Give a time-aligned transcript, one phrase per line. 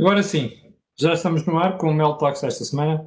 [0.00, 0.52] Agora sim,
[0.96, 3.04] já estamos no ar com o Mel Talks esta semana.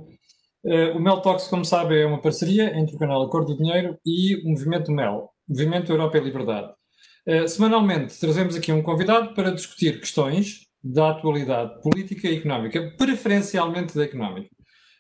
[0.62, 3.98] Uh, o Mel Talks, como sabe, é uma parceria entre o canal Acordo do Dinheiro
[4.05, 6.73] e o Movimento MEL, Movimento Europa e Liberdade.
[7.26, 13.96] Uh, semanalmente trazemos aqui um convidado para discutir questões da atualidade política e económica, preferencialmente
[13.96, 14.49] da económica.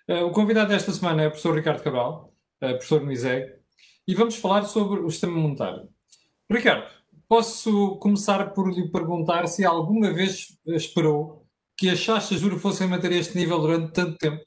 [0.09, 4.63] Uh, o convidado desta semana é o professor Ricardo Cabral, professor no e vamos falar
[4.63, 5.89] sobre o sistema monetário.
[6.49, 6.89] Ricardo,
[7.27, 11.40] posso começar por lhe perguntar se alguma vez esperou
[11.81, 14.45] que as taxas de juros fossem manter este nível durante tanto tempo?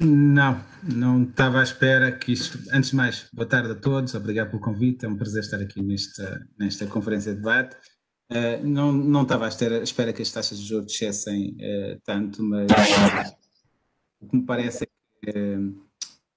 [0.00, 2.58] Não, não estava à espera que isto.
[2.72, 5.82] Antes de mais, boa tarde a todos, obrigado pelo convite, é um prazer estar aqui
[5.82, 7.76] nesta, nesta conferência de debate.
[8.32, 12.42] Uh, não, não estava à espera, espera que as taxas de juros descessem uh, tanto,
[12.42, 12.70] mas
[14.18, 14.86] o que me parece é
[15.30, 15.56] que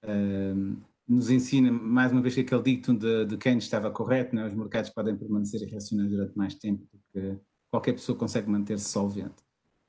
[0.03, 4.45] uh, nos ensina, mais uma vez, que aquele dicto de, de Keynes estava correto, né?
[4.45, 7.39] os mercados podem permanecer irracionais durante mais tempo do que
[7.73, 9.41] qualquer pessoa consegue manter-se solvente.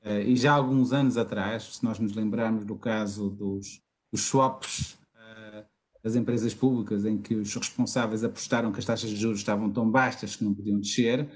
[0.03, 3.79] Uh, e já há alguns anos atrás, se nós nos lembrarmos do caso dos,
[4.11, 5.63] dos swaps uh,
[6.03, 9.87] das empresas públicas, em que os responsáveis apostaram que as taxas de juros estavam tão
[9.87, 11.29] baixas que não podiam descer,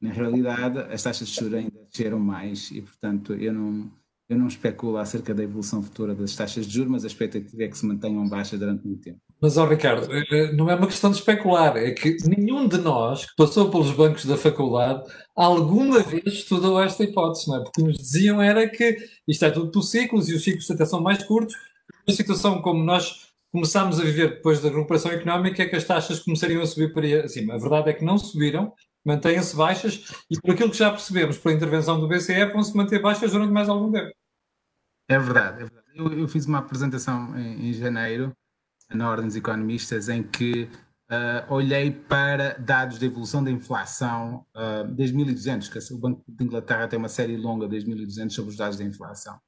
[0.00, 3.90] na realidade as taxas de juros ainda desceram mais e, portanto, eu não,
[4.28, 7.68] eu não especulo acerca da evolução futura das taxas de juros, mas a expectativa é
[7.68, 9.20] que se mantenham baixas durante muito tempo.
[9.40, 12.78] Mas, ó Ricardo, eh, eh, não é uma questão de especular, é que nenhum de
[12.78, 15.02] nós que passou pelos bancos da faculdade
[15.34, 17.62] alguma vez estudou esta hipótese, não é?
[17.62, 18.96] Porque nos diziam era que
[19.28, 21.54] isto é tudo por ciclos e os ciclos até são mais curtos.
[22.06, 26.20] Uma situação como nós começámos a viver depois da recuperação económica é que as taxas
[26.20, 27.54] começariam a subir para cima.
[27.54, 28.72] A verdade é que não subiram,
[29.04, 33.32] mantêm-se baixas e por aquilo que já percebemos pela intervenção do BCE vão-se manter baixas
[33.32, 34.12] durante mais algum tempo.
[35.08, 35.86] É verdade, é verdade.
[35.94, 38.32] Eu, eu fiz uma apresentação em, em, janeiro
[38.92, 40.68] na Ordem dos Economistas em que
[41.10, 46.44] uh, olhei para dados de evolução da inflação uh, desde 1200, que o Banco de
[46.44, 49.38] Inglaterra tem uma série longa desde 1200 sobre os dados da inflação.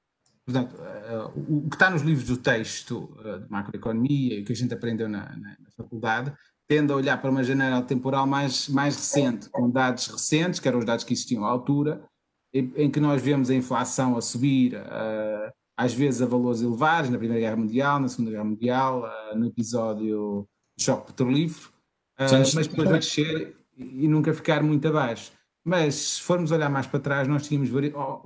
[0.45, 4.75] Portanto, uh, o que está nos livros do texto de macroeconomia e que a gente
[4.75, 6.33] aprendeu na, na, na faculdade
[6.69, 10.79] tende a olhar para uma janela temporal mais, mais recente, com dados recentes, que eram
[10.79, 12.05] os dados que existiam à altura,
[12.53, 17.19] em, que nós vemos a inflação a subir, uh, às vezes a valores elevados, na
[17.19, 21.71] Primeira Guerra Mundial, na Segunda Guerra Mundial, uh, no episódio do choque petrolífero,
[22.19, 25.33] uh, mas depois vai descer e, nunca ficar muito abaixo.
[25.65, 27.71] Mas se formos olhar mais para trás, nós tínhamos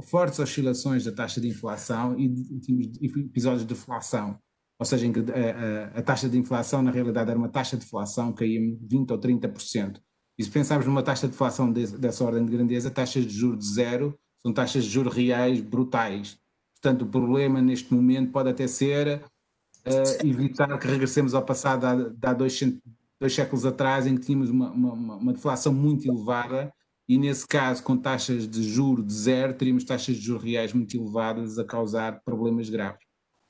[0.04, 2.28] fortes oscilações da taxa de inflação e
[2.60, 4.38] tínhamos episódios de deflação
[4.82, 7.76] ou seja, em que a, a, a, taxa de inflação na realidade era uma taxa
[7.76, 10.00] de deflação que caía 20% ou 30%.
[10.36, 13.60] E se pensarmos numa taxa de deflação de, dessa ordem de grandeza, taxas de juros
[13.60, 16.36] de zero são taxas de juros reais brutais.
[16.82, 19.22] Portanto, o problema neste momento pode até ser
[19.86, 21.92] uh, evitar que regressemos ao passado há,
[22.30, 22.58] há dois,
[23.20, 26.72] dois, séculos atrás, em que tínhamos uma, uma, uma deflação muito elevada
[27.08, 30.96] e nesse caso, com taxas de juro de zero, teríamos taxas de juros reais muito
[30.96, 33.04] elevadas a causar problemas graves.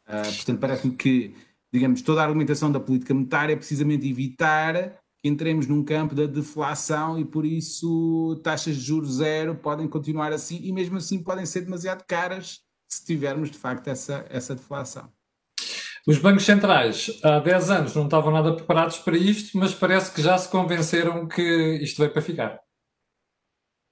[0.07, 1.35] Uh, portanto, parece-me que,
[1.73, 6.27] digamos, toda a argumentação da política monetária é precisamente evitar que entremos num campo da
[6.27, 11.47] deflação e por isso taxas de juros zero podem continuar assim e mesmo assim podem
[11.47, 12.62] ser demasiado caras
[12.95, 15.11] se tivermos de facto essa, essa deflação.
[16.07, 20.21] Os bancos centrais há 10 anos não estavam nada preparados para isto, mas parece que
[20.21, 22.61] já se convenceram que isto veio para ficar.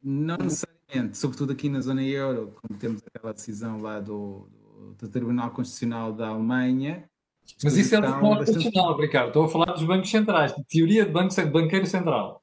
[0.02, 4.48] Não necessariamente, sobretudo aqui na zona euro, como temos aquela decisão lá do,
[4.98, 7.08] do Tribunal Constitucional da Alemanha.
[7.62, 8.54] Mas isso é o Tribunal bastante...
[8.54, 9.28] Constitucional, Ricardo.
[9.28, 12.42] Estou a falar dos bancos centrais, de teoria de banco, banqueiro central.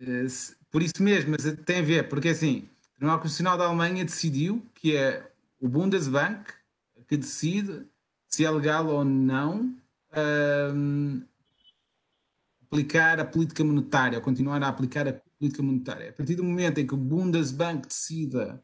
[0.00, 0.26] Eh,
[0.70, 4.62] por isso mesmo, mas tem a ver, porque assim, o Tribunal Constitucional da Alemanha decidiu
[4.74, 5.27] que é
[5.60, 6.52] o Bundesbank
[7.06, 7.86] que decide
[8.26, 9.74] se é legal ou não
[10.74, 11.22] um,
[12.62, 16.10] aplicar a política monetária, ou continuar a aplicar a política monetária.
[16.10, 18.62] A partir do momento em que o Bundesbank decida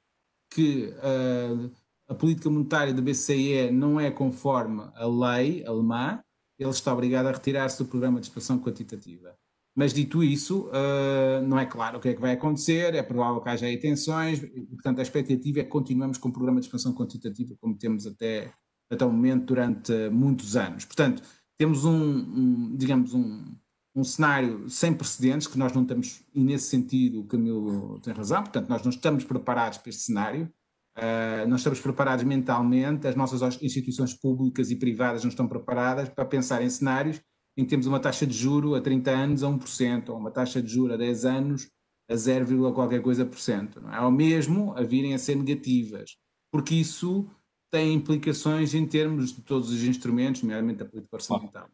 [0.51, 1.73] que uh,
[2.07, 6.23] a política monetária do BCE não é conforme a lei alemã,
[6.59, 9.37] ele está obrigado a retirar-se do programa de expansão quantitativa.
[9.77, 13.41] Mas dito isso, uh, não é claro o que é que vai acontecer, é provável
[13.41, 16.67] que haja aí tensões, e, portanto a expectativa é que continuemos com o programa de
[16.67, 18.53] expansão quantitativa como temos até,
[18.89, 20.85] até o momento durante muitos anos.
[20.85, 21.23] Portanto,
[21.59, 23.53] temos um, um digamos, um,
[23.97, 28.43] um cenário sem precedentes que nós não estamos, e nesse sentido o Camilo tem razão,
[28.45, 30.49] portanto nós não estamos preparados para este cenário,
[30.97, 36.25] Uh, não estamos preparados mentalmente, as nossas instituições públicas e privadas não estão preparadas para
[36.25, 37.21] pensar em cenários
[37.57, 40.61] em que temos uma taxa de juro a 30 anos a 1%, ou uma taxa
[40.61, 41.69] de juro a 10 anos
[42.09, 44.01] a 0, qualquer coisa por cento, não é?
[44.01, 46.17] Ou mesmo a virem a ser negativas,
[46.51, 47.27] porque isso
[47.71, 51.69] tem implicações em termos de todos os instrumentos, nomeadamente a política orçamental.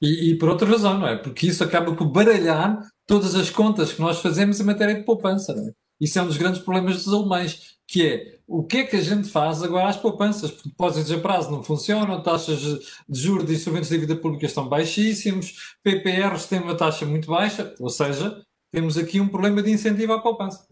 [0.00, 1.16] E, e, por outra razão, não é?
[1.16, 5.54] Porque isso acaba por baralhar todas as contas que nós fazemos em matéria de poupança,
[5.54, 5.72] não é?
[6.00, 9.00] Isso é um dos grandes problemas dos alemães, que é o que é que a
[9.00, 10.50] gente faz agora às poupanças?
[10.50, 12.60] Porque depósitos a prazo não funcionam, taxas
[13.08, 17.74] de juros de instrumentos de dívida pública estão baixíssimos, PPRs têm uma taxa muito baixa,
[17.80, 18.40] ou seja,
[18.72, 20.64] temos aqui um problema de incentivo à poupança.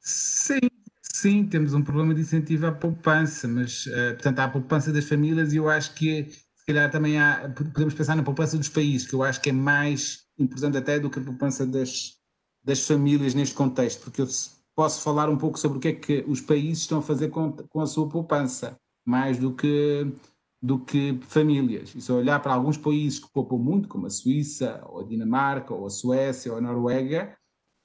[0.00, 0.60] Sim,
[1.02, 5.04] sim, temos um problema de incentivo à poupança, mas, uh, portanto, há a poupança das
[5.04, 9.06] famílias e eu acho que, se calhar, também há, podemos pensar na poupança dos países,
[9.06, 12.18] que eu acho que é mais importante até do que a poupança das,
[12.62, 14.26] das famílias neste contexto, porque eu
[14.74, 17.52] posso falar um pouco sobre o que é que os países estão a fazer com,
[17.52, 20.12] com a sua poupança, mais do que,
[20.60, 21.94] do que famílias.
[21.94, 25.04] E se eu olhar para alguns países que poupam muito, como a Suíça, ou a
[25.04, 27.36] Dinamarca, ou a Suécia, ou a Noruega,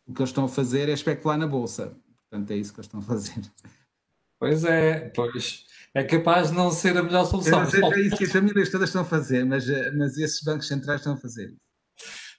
[0.07, 1.95] o que eles estão a fazer é especular na Bolsa.
[2.29, 3.41] Portanto, é isso que eles estão a fazer.
[4.39, 5.65] Pois é, pois.
[5.93, 7.61] É capaz de não ser a melhor solução.
[7.61, 9.65] é isso que as famílias todas estão a fazer, mas,
[9.97, 11.53] mas esses bancos centrais estão a fazer.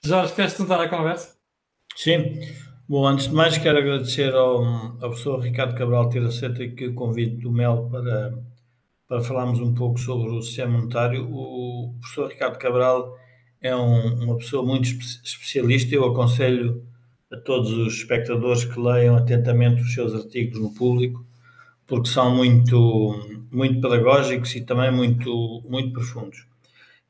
[0.03, 1.35] Jorge, queres tentar a conversa?
[1.95, 2.39] Sim.
[2.91, 6.93] Bom, antes de mais quero agradecer ao, ao professor Ricardo Cabral ter aceito aqui o
[6.93, 8.37] convite do MEL para,
[9.07, 11.25] para falarmos um pouco sobre o sistema monetário.
[11.31, 13.17] O professor Ricardo Cabral
[13.61, 14.89] é um, uma pessoa muito
[15.23, 15.95] especialista.
[15.95, 16.85] Eu aconselho
[17.31, 21.25] a todos os espectadores que leiam atentamente os seus artigos no público,
[21.87, 23.15] porque são muito,
[23.49, 26.45] muito pedagógicos e também muito, muito profundos.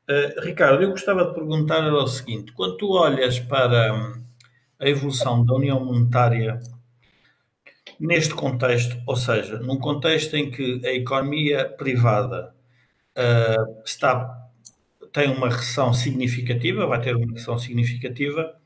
[0.08, 4.22] Uh, Ricardo, eu gostava de perguntar o seguinte: quando tu olhas para
[4.82, 6.58] a evolução da União Monetária
[8.00, 12.52] neste contexto, ou seja, num contexto em que a economia privada
[13.16, 14.48] uh, está,
[15.12, 18.56] tem uma recessão significativa, vai ter uma recessão significativa,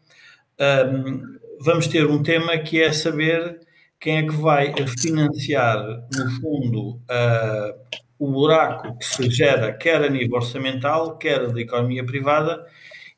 [0.58, 3.60] um, vamos ter um tema que é saber
[4.00, 5.78] quem é que vai financiar,
[6.16, 12.06] no fundo, uh, o buraco que se gera, quer a nível orçamental, quer da economia
[12.06, 12.64] privada,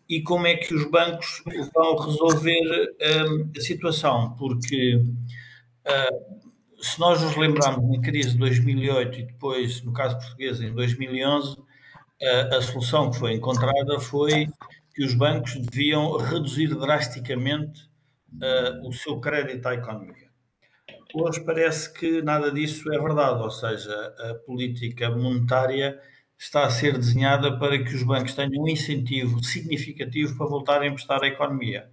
[0.09, 1.43] e como é que os bancos
[1.75, 2.95] vão resolver
[3.29, 9.83] um, a situação, porque uh, se nós nos lembrarmos da crise de 2008 e depois,
[9.83, 11.65] no caso português, em 2011, uh,
[12.57, 14.49] a solução que foi encontrada foi
[14.95, 17.83] que os bancos deviam reduzir drasticamente
[18.33, 20.29] uh, o seu crédito à economia.
[21.15, 26.01] Hoje parece que nada disso é verdade, ou seja, a política monetária
[26.39, 30.87] está a ser desenhada para que os bancos tenham um incentivo significativo para voltar a
[30.87, 31.91] emprestar à economia.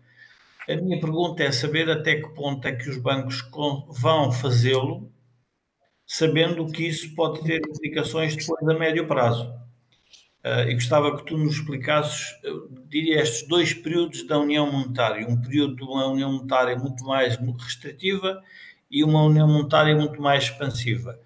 [0.70, 3.44] A minha pergunta é saber até que ponto é que os bancos
[3.90, 5.12] vão fazê-lo,
[6.06, 9.52] sabendo que isso pode ter implicações depois a médio prazo.
[10.44, 15.28] Uh, e gostava que tu nos explicasses, uh, diria, estes dois períodos da União Monetária.
[15.28, 18.44] Um período de uma União Monetária muito mais restritiva
[18.92, 21.20] e uma União Monetária muito mais expansiva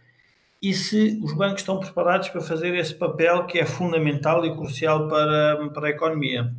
[0.62, 5.08] e se os bancos estão preparados para fazer esse papel que é fundamental e crucial
[5.08, 6.54] para, para a economia.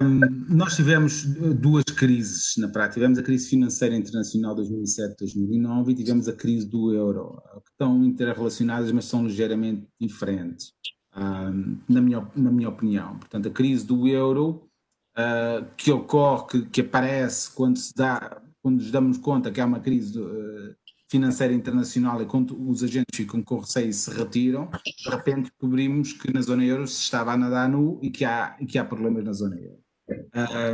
[0.00, 2.94] Um, nós tivemos duas crises na prática.
[2.94, 8.92] Tivemos a crise financeira internacional 2007-2009 e tivemos a crise do euro, que estão interrelacionadas,
[8.92, 10.72] mas são ligeiramente diferentes,
[11.16, 13.18] um, na, minha, na minha opinião.
[13.18, 14.68] Portanto, a crise do euro,
[15.18, 19.66] uh, que ocorre, que, que, aparece quando se dá, quando nos damos conta que há
[19.66, 20.76] uma crise uh,
[21.12, 26.14] financeira internacional e quando os agentes ficam com receio e se retiram, de repente descobrimos
[26.14, 29.22] que na zona euro se estava a nadar nu e que há, que há problemas
[29.22, 29.78] na zona euro.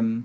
[0.01, 0.23] Um,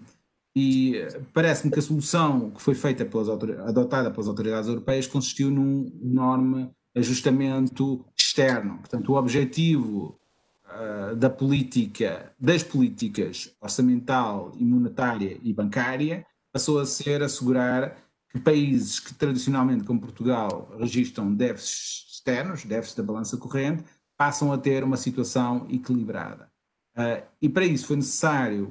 [0.55, 1.01] e
[1.33, 6.69] parece-me que a solução que foi feita pelas adotada pelas autoridades europeias consistiu num enorme
[6.95, 8.77] ajustamento externo.
[8.77, 10.19] Portanto, o objetivo
[10.65, 17.97] uh, da política, das políticas orçamental e monetária e bancária passou a ser assegurar
[18.33, 23.83] que países que tradicionalmente, como Portugal, registram déficits externos, déficits da balança corrente,
[24.17, 26.51] passam a ter uma situação equilibrada.
[26.97, 28.67] Uh, e para isso foi necessário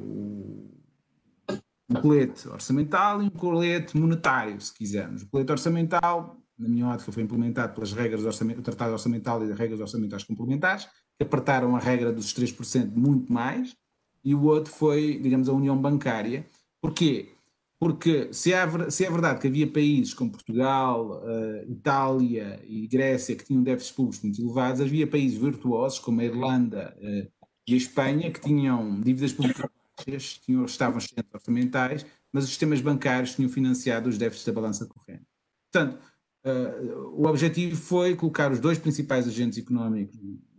[1.88, 5.23] um colete orçamental e um colete monetário, se quisermos.
[5.23, 9.52] O colete orçamental, na minha ótica, foi implementado pelas regras do orçamento, Tratado Orçamental e
[9.52, 10.85] as regras orçamentais complementares,
[11.19, 13.76] que apertaram a regra dos 3% muito mais,
[14.25, 16.47] e o outro foi, digamos, a união bancária.
[16.81, 17.35] Porquê?
[17.82, 23.34] Porque se é, se é verdade que havia países como Portugal, uh, Itália e Grécia
[23.34, 27.28] que tinham déficits públicos muito elevados, havia países virtuosos como a Irlanda uh,
[27.66, 32.80] e a Espanha que tinham dívidas públicas baixas, tinham, estavam cheias orçamentais, mas os sistemas
[32.80, 35.26] bancários tinham financiado os déficits da balança corrente.
[35.72, 35.98] Portanto,
[36.46, 40.16] uh, o objetivo foi colocar os dois principais agentes económicos,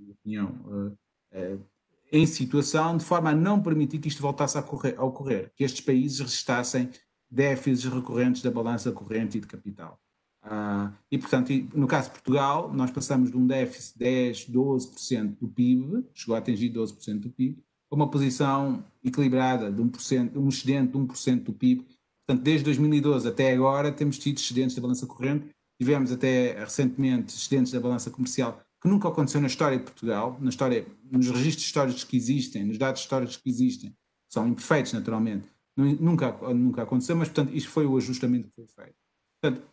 [0.09, 0.97] opinião,
[2.11, 5.63] em situação de forma a não permitir que isto voltasse a, ocorrer, a ocorrer, que
[5.63, 6.91] estes países registassem
[7.33, 9.99] déficits recorrentes da balança corrente e de capital.
[10.45, 15.37] Uh, e, portanto, no caso de Portugal, nós passamos de um déficit de 10, 12%
[15.39, 17.57] do PIB, chegou a atingir 12% do PIB,
[17.89, 21.87] a uma posição equilibrada de 1%, um excedente de 1% do PIB.
[22.25, 25.47] Portanto, desde 2012 até agora, temos tido excedentes da balança corrente,
[25.79, 30.49] tivemos até recentemente excedentes da balança comercial, que nunca aconteceu na história de Portugal, na
[30.49, 33.95] história, nos registros históricos que existem, nos dados históricos que existem,
[34.29, 38.95] são imperfeitos naturalmente, nunca, nunca aconteceu, mas, portanto, isto foi o ajustamento que foi feito.
[39.41, 39.67] Portanto,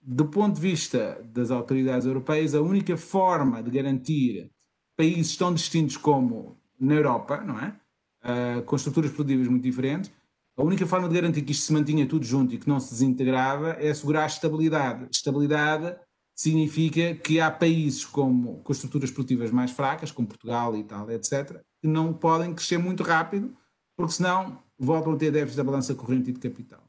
[0.00, 4.50] do ponto de vista das autoridades europeias, a única forma de garantir
[4.96, 7.80] países tão distintos como na Europa, não é?
[8.22, 10.10] Uh, com estruturas produtivas muito diferentes,
[10.56, 12.90] a única forma de garantir que isto se mantinha tudo junto e que não se
[12.90, 15.08] desintegrava é assegurar estabilidade.
[15.10, 15.96] Estabilidade
[16.34, 21.88] significa que há países como, com estruturas produtivas mais fracas, como Portugal, Itália, etc., que
[21.88, 23.54] não podem crescer muito rápido,
[23.96, 26.82] porque senão voltam a ter déficit da balança corrente e de capital.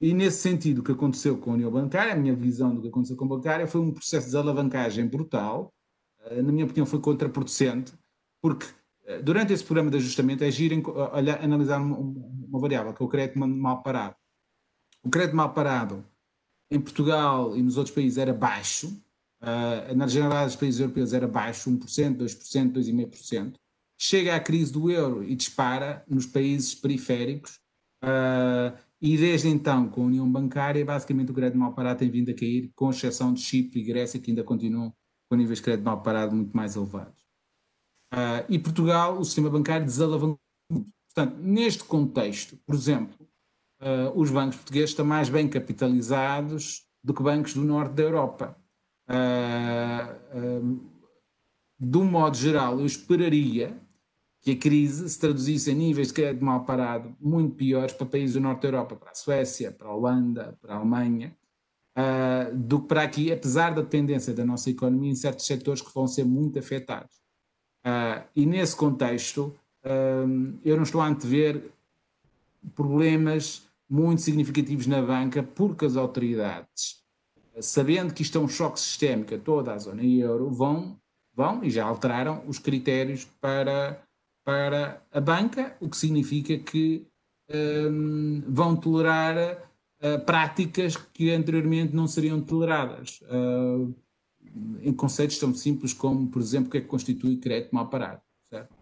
[0.00, 2.88] E nesse sentido, o que aconteceu com a União Bancária, a minha visão do que
[2.88, 5.72] aconteceu com a bancária, foi um processo de desalavancagem brutal,
[6.26, 7.94] eh, na minha opinião foi contraproducente,
[8.42, 8.66] porque
[9.06, 10.82] eh, durante esse programa de ajustamento é giro
[11.14, 14.16] olhar, analisar uma, variável, que é o crédito mal parado.
[15.02, 16.04] O crédito mal parado
[16.70, 19.00] em Portugal e nos outros países era baixo,
[19.94, 23.54] na generalidade dos países europeus era baixo, 1%, 2%, 2,5%.
[23.98, 27.58] Chega à crise do euro e dispara nos países periféricos,
[28.04, 32.30] uh, e desde então, com a União Bancária, basicamente o crédito mal parado tem vindo
[32.30, 34.92] a cair, com exceção de Chipre e Grécia, que ainda continuam
[35.28, 37.22] com níveis de crédito mal parado muito mais elevados.
[38.12, 40.40] Uh, e Portugal, o sistema bancário desalavancou.
[40.68, 43.26] Portanto, neste contexto, por exemplo,
[43.80, 48.56] uh, os bancos portugueses estão mais bem capitalizados do que bancos do norte da Europa.
[49.08, 50.80] Uh,
[51.78, 53.78] de um modo geral, eu esperaria
[54.46, 58.34] que a crise se traduzisse em níveis de crédito mal parado muito piores para países
[58.34, 61.36] do norte da Europa, para a Suécia, para a Holanda, para a Alemanha,
[61.98, 65.92] uh, do que para aqui, apesar da dependência da nossa economia em certos setores que
[65.92, 67.16] vão ser muito afetados.
[67.84, 69.52] Uh, e nesse contexto,
[69.84, 71.68] uh, eu não estou a antever
[72.72, 77.02] problemas muito significativos na banca, porque as autoridades,
[77.58, 80.96] sabendo que isto é um choque sistémico a toda a zona euro, vão,
[81.34, 84.05] vão e já alteraram os critérios para
[84.46, 87.04] para a banca, o que significa que
[87.52, 89.36] um, vão tolerar
[90.00, 93.20] uh, práticas que anteriormente não seriam toleradas.
[93.22, 93.92] Uh,
[94.82, 98.20] em conceitos tão simples como, por exemplo, o que é que constitui crédito mal parado.
[98.48, 98.72] Certo?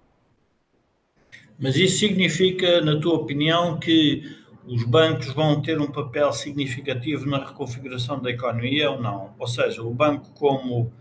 [1.59, 4.23] Mas isso significa, na tua opinião, que
[4.67, 9.35] os bancos vão ter um papel significativo na reconfiguração da economia ou não?
[9.39, 10.93] Ou seja, o banco como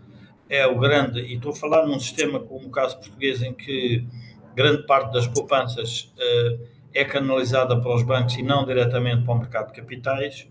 [0.48, 4.06] é o grande, e estou a falar num sistema como o caso português em que
[4.54, 9.38] grande parte das poupanças uh, é canalizada para os bancos e não diretamente para o
[9.38, 10.48] mercado de capitais.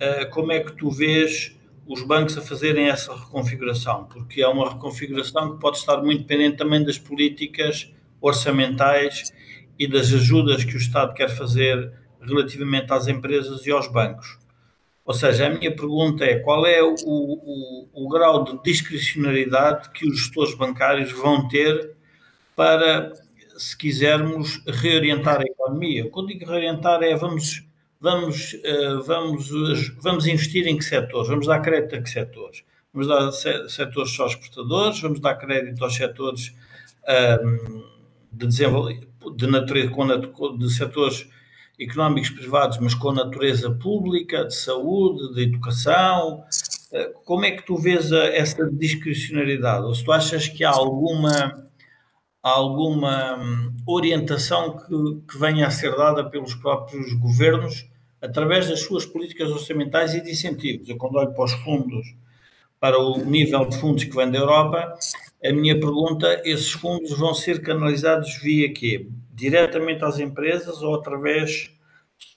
[0.00, 1.56] Uh, como é que tu vês
[1.86, 4.04] os bancos a fazerem essa reconfiguração?
[4.04, 9.32] Porque é uma reconfiguração que pode estar muito dependente também das políticas orçamentais
[9.78, 14.38] e das ajudas que o Estado quer fazer relativamente às empresas e aos bancos.
[15.04, 20.06] Ou seja, a minha pergunta é qual é o, o, o grau de discricionariedade que
[20.06, 21.96] os gestores bancários vão ter
[22.54, 23.12] para
[23.62, 26.10] se quisermos reorientar a economia.
[26.10, 27.64] Quando digo reorientar é vamos,
[28.00, 29.48] vamos, uh, vamos,
[30.00, 31.28] vamos investir em que setores?
[31.28, 32.64] Vamos dar crédito a que setores?
[32.92, 33.30] Vamos dar
[33.68, 35.00] setores só exportadores?
[35.00, 36.54] Vamos dar crédito aos setores
[37.42, 37.84] um,
[38.32, 39.90] de desenvolvimento, de natureza,
[40.58, 41.28] de setores
[41.78, 46.44] económicos privados, mas com natureza pública, de saúde, de educação.
[46.92, 49.84] Eh, como é que tu vês essa discricionariedade?
[49.86, 51.66] Ou se tu achas que há alguma
[52.42, 57.86] alguma hum, orientação que, que venha a ser dada pelos próprios governos
[58.20, 60.88] através das suas políticas orçamentais e de incentivos.
[60.88, 62.14] Eu, quando olho para os fundos,
[62.80, 64.98] para o nível de fundos que vem da Europa,
[65.44, 69.08] a minha pergunta, esses fundos vão ser canalizados via quê?
[69.32, 71.70] Diretamente às empresas ou através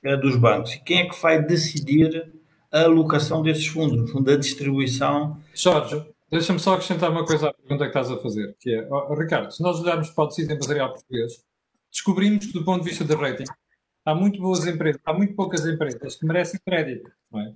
[0.04, 0.74] é, dos bancos?
[0.74, 2.32] E quem é que vai decidir
[2.72, 5.40] a alocação desses fundos, no fundo, a distribuição?
[5.54, 6.04] Jorge,
[6.36, 9.51] Deixa-me só acrescentar uma coisa à pergunta que estás a fazer, que é, oh, Ricardo,
[9.51, 11.32] se nós olharmos para o tecido empresarial português,
[11.89, 13.46] descobrimos que do ponto de vista de rating,
[14.04, 17.54] há muito boas empresas, há muito poucas empresas que merecem crédito, é?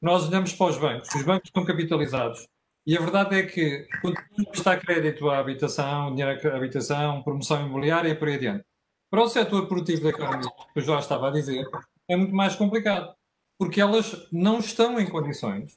[0.00, 2.46] Nós olhamos para os bancos, os bancos estão capitalizados,
[2.86, 4.16] e a verdade é que quando
[4.54, 8.64] está crédito à habitação, dinheiro à habitação, promoção imobiliária e por aí adiante.
[9.10, 11.66] Para o setor produtivo da economia, que eu já estava a dizer,
[12.08, 13.12] é muito mais complicado,
[13.58, 15.76] porque elas não estão em condições,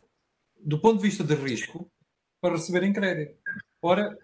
[0.63, 1.91] do ponto de vista de risco,
[2.43, 3.37] para receberem crédito.
[3.81, 4.17] Ora,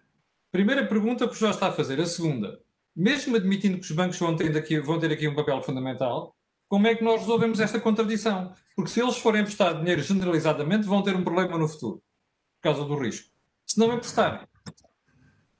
[0.51, 2.01] primeira pergunta que o Jorge está a fazer.
[2.01, 2.59] A segunda,
[2.93, 6.35] mesmo admitindo que os bancos vão ter aqui, vão ter aqui um papel fundamental,
[6.67, 8.53] como é que nós resolvemos esta contradição?
[8.75, 12.83] Porque se eles forem emprestar dinheiro generalizadamente, vão ter um problema no futuro, por causa
[12.83, 13.29] do risco.
[13.65, 14.45] Se não emprestarem,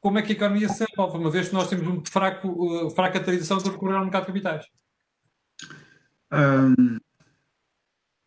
[0.02, 2.90] como é que a economia se envolve, uma vez que nós temos um fraco, uh,
[2.92, 4.66] fraca tradição de recorrer ao mercado de capitais?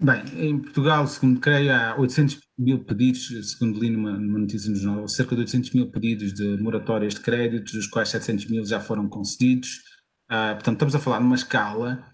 [0.03, 4.77] Bem, em Portugal, segundo creio, há 800 mil pedidos, segundo li numa, numa notícia no
[4.77, 8.81] jornal, cerca de 800 mil pedidos de moratórias de créditos, dos quais 700 mil já
[8.81, 9.69] foram concedidos.
[10.31, 12.05] Uh, portanto, estamos a falar numa escala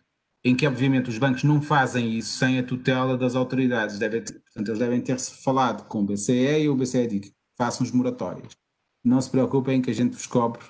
[0.45, 3.99] em que, obviamente, os bancos não fazem isso sem a tutela das autoridades.
[3.99, 7.85] Devem ter, portanto, eles devem ter-se falado com o BCE e o BCE diz façam
[7.85, 8.57] os moratórias
[9.05, 10.63] não se preocupem que a gente vos cobre,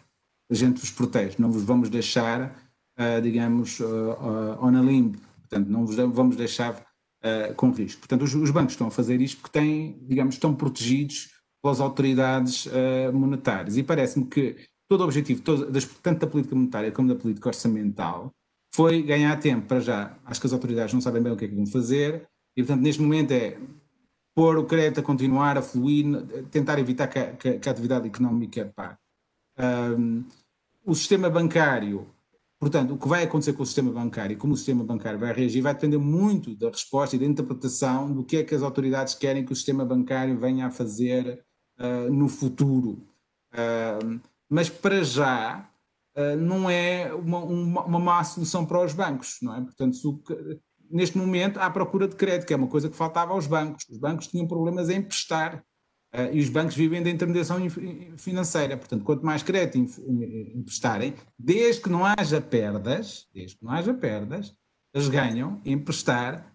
[0.51, 2.55] a gente vos protege, não vos vamos deixar,
[2.99, 6.87] uh, digamos, uh, on a limb, portanto, não vos vamos deixar
[7.25, 8.01] uh, com risco.
[8.01, 11.31] Portanto, os, os, bancos estão a fazer isto porque têm, digamos, estão protegidos
[11.63, 12.69] pelas autoridades
[13.13, 14.57] monetárias e parece-me que
[14.89, 15.67] todo o objetivo, todo,
[16.01, 18.33] tanto da política monetária como da política orçamental,
[18.73, 20.17] foi ganhar tempo para já.
[20.25, 22.83] Acho que as autoridades não sabem bem o que é que vão fazer e, portanto,
[22.83, 23.59] neste momento é
[24.35, 26.07] pôr o crédito a continuar a fluir,
[26.51, 28.97] tentar evitar que a, que a atividade económica pare.
[29.59, 30.25] Um,
[30.85, 32.07] o sistema bancário,
[32.59, 35.33] portanto, o que vai acontecer com o sistema bancário e como o sistema bancário vai
[35.33, 39.15] reagir vai depender muito da resposta e da interpretação do que é que as autoridades
[39.15, 41.45] querem que o sistema bancário venha a fazer
[41.79, 43.07] uh, no futuro.
[43.53, 45.69] Uh, mas para já
[46.17, 49.61] uh, não é uma, uma, uma má solução para os bancos, não é?
[49.61, 50.23] Portanto,
[50.91, 53.87] neste momento, à procura de crédito, que é uma coisa que faltava aos bancos.
[53.88, 55.62] Os bancos tinham problemas em emprestar
[56.15, 57.59] uh, e os bancos vivem da intermediação
[58.17, 58.77] financeira.
[58.77, 59.79] Portanto, quanto mais crédito
[60.55, 64.55] emprestarem, desde que não haja perdas, desde que não haja perdas,
[64.95, 66.55] eles ganham em emprestar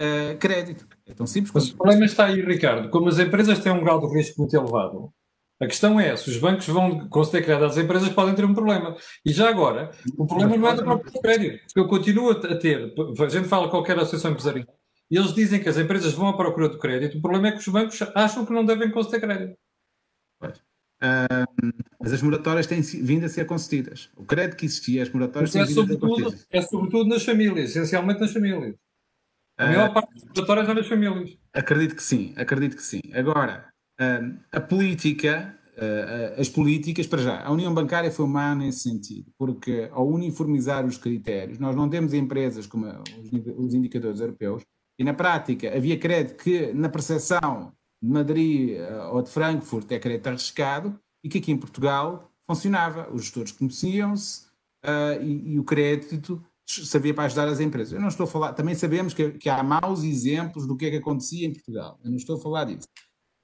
[0.00, 0.86] uh, crédito.
[1.06, 2.88] É tão simples Mas o problema está aí, Ricardo.
[2.90, 5.12] Como as empresas têm um grau de risco muito elevado,
[5.60, 8.94] a questão é, se os bancos vão conceder crédito às empresas, podem ter um problema.
[9.24, 12.92] E já agora, o problema não é do próprio crédito, porque eu continuo a ter,
[13.18, 14.66] a gente fala qualquer associação empresarial,
[15.10, 17.58] e eles dizem que as empresas vão à procura do crédito, o problema é que
[17.58, 19.56] os bancos acham que não devem conceder crédito.
[20.42, 24.10] Uh, mas as moratórias têm vindo a ser concedidas.
[24.16, 26.46] O crédito que existia, as moratórias têm é vindo a ser concedidas.
[26.50, 28.74] É sobretudo nas famílias, essencialmente nas famílias.
[29.58, 31.38] A uh, maior parte das moratórias é nas famílias.
[31.52, 33.00] Acredito que sim, acredito que sim.
[33.14, 33.68] Agora,
[34.52, 35.56] a política,
[36.36, 40.98] as políticas, para já, a União Bancária foi má nesse sentido, porque ao uniformizar os
[40.98, 42.86] critérios, nós não temos empresas como
[43.56, 44.62] os indicadores europeus,
[44.98, 49.98] e na prática havia crédito que, na percepção de Madrid eh, ou de Frankfurt, é
[49.98, 53.08] crédito arriscado, e que aqui em Portugal funcionava.
[53.12, 54.46] Os gestores conheciam-se
[54.84, 57.92] uh, e, e, o crédito servia para ajudar as empresas.
[57.92, 60.90] Eu não estou a falar, também sabemos que, que há maus exemplos do que é
[60.90, 61.98] que acontecia em Portugal.
[62.04, 62.86] Eu não estou a falar disso.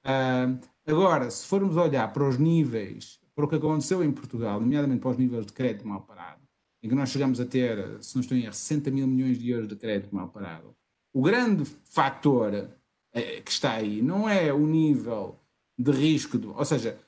[0.05, 5.01] Uh, agora, se formos olhar para os níveis, para o que aconteceu em Portugal, nomeadamente
[5.01, 6.43] para os níveis de crédito mal parado,
[6.83, 9.51] em que nós chegamos a ter, se não estou em erro, 60 mil milhões de
[9.51, 10.75] euros de crédito mal parado,
[11.12, 12.70] o grande fator
[13.12, 15.38] eh, que está aí não é o nível
[15.79, 16.98] de risco, de, ou seja,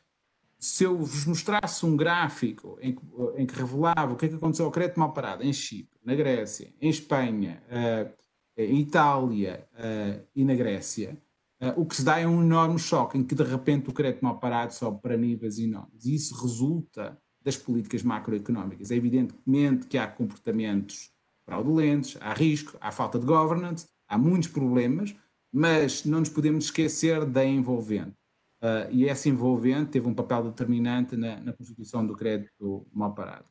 [0.58, 3.02] se eu vos mostrasse um gráfico em que,
[3.36, 6.14] em que, revelava o que é que aconteceu ao crédito mal parado em Chipre, na
[6.14, 8.12] Grécia, em Espanha, uh,
[8.56, 11.18] em Itália uh, e na Grécia,
[11.60, 14.22] Uh, o que se dá é um enorme choque, em que de repente o crédito
[14.22, 16.04] mal parado sobe para níveis enormes.
[16.04, 18.90] E isso resulta das políticas macroeconómicas.
[18.90, 21.10] É evidentemente que há comportamentos
[21.44, 25.14] fraudulentes, há risco, há falta de governance, há muitos problemas,
[25.52, 28.16] mas não nos podemos esquecer da envolvente.
[28.62, 33.44] Uh, e essa envolvente teve um papel determinante na, na constituição do crédito mal parado.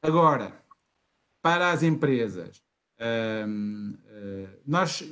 [0.00, 0.64] Agora,
[1.42, 2.62] para as empresas,
[3.00, 5.02] uh, nós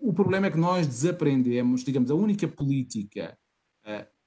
[0.00, 3.38] o problema é que nós desaprendemos, digamos, a única política,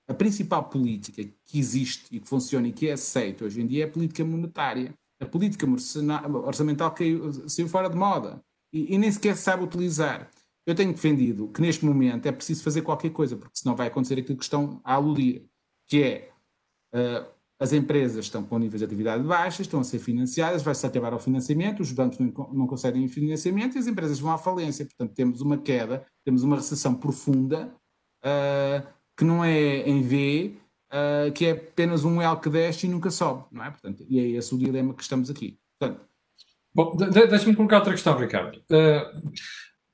[0.07, 3.83] a principal política que existe e que funciona e que é aceita hoje em dia
[3.83, 4.91] é a política monetária.
[5.19, 10.29] A política orçamental caiu, saiu fora de moda e, e nem sequer se sabe utilizar.
[10.65, 14.19] Eu tenho defendido que neste momento é preciso fazer qualquer coisa, porque senão vai acontecer
[14.19, 15.45] aquilo que estão a aludir,
[15.87, 16.29] que é
[16.93, 17.25] uh,
[17.59, 21.19] as empresas estão com níveis de atividade baixas, estão a ser financiadas, vai-se acabar o
[21.19, 24.85] financiamento, os bancos não, não conseguem financiamento e as empresas vão à falência.
[24.85, 27.71] Portanto, temos uma queda, temos uma recessão profunda,
[28.25, 30.57] uh, que não é em V,
[30.91, 33.69] uh, que é apenas um L que desce e nunca sobe, não é?
[33.69, 35.59] Portanto, e é esse o dilema que estamos aqui.
[35.79, 36.03] Portanto,
[36.73, 38.57] Bom, deixa-me colocar outra questão, Ricardo.
[38.71, 39.31] Uh,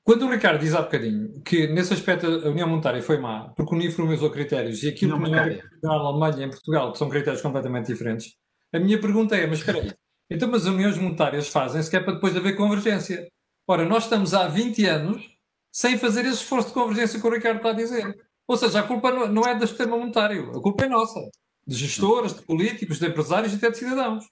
[0.04, 3.74] quando o Ricardo diz há bocadinho que nesse aspecto a União Monetária foi má, porque
[3.74, 7.42] uniformizou critérios e aquilo que não é na Alemanha e em Portugal, que são critérios
[7.42, 8.34] completamente diferentes,
[8.72, 9.92] a minha pergunta é, mas espera aí,
[10.30, 13.28] então mas as uniões monetárias fazem-se que é para depois haver convergência.
[13.66, 15.28] Ora, nós estamos há 20 anos
[15.70, 18.16] sem fazer esse esforço de convergência que o Ricardo está a dizer.
[18.46, 21.20] Ou seja, a culpa não é do sistema monetário, a culpa é nossa,
[21.66, 24.24] de gestores, de políticos, de empresários e até de cidadãos.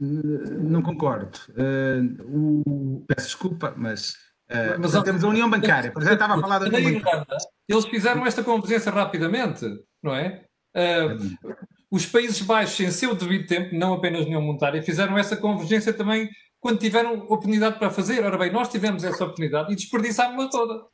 [0.00, 1.38] Não concordo.
[1.50, 3.04] Uh, o...
[3.06, 4.12] Peço desculpa, mas,
[4.50, 5.92] uh, mas temos a União Bancária.
[6.00, 7.26] Já estava a falar da União Bancária.
[7.68, 9.66] Eles fizeram esta convergência rapidamente,
[10.02, 10.46] não é?
[10.74, 11.58] Uh,
[11.90, 15.92] os Países Baixos, em seu devido tempo, não apenas a União Monetária, fizeram essa convergência
[15.92, 18.24] também quando tiveram oportunidade para fazer.
[18.24, 20.86] Ora bem, nós tivemos essa oportunidade e desperdiçámos-la toda.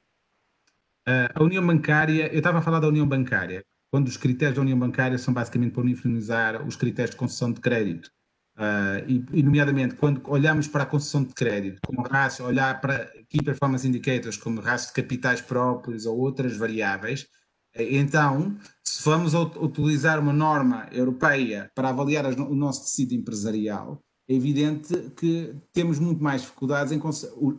[1.06, 4.78] a União Bancária, eu estava a falar da União Bancária, quando os critérios da União
[4.78, 8.10] Bancária são basicamente para uniformizar os critérios de concessão de crédito.
[8.56, 13.44] Uh, e, nomeadamente, quando olhamos para a concessão de crédito como rácio, olhar para Key
[13.44, 17.26] Performance Indicators como rácio de capitais próprios ou outras variáveis,
[17.74, 24.34] eh, então, se vamos utilizar uma norma europeia para avaliar o nosso tecido empresarial, é
[24.34, 27.00] evidente que temos muito mais dificuldades em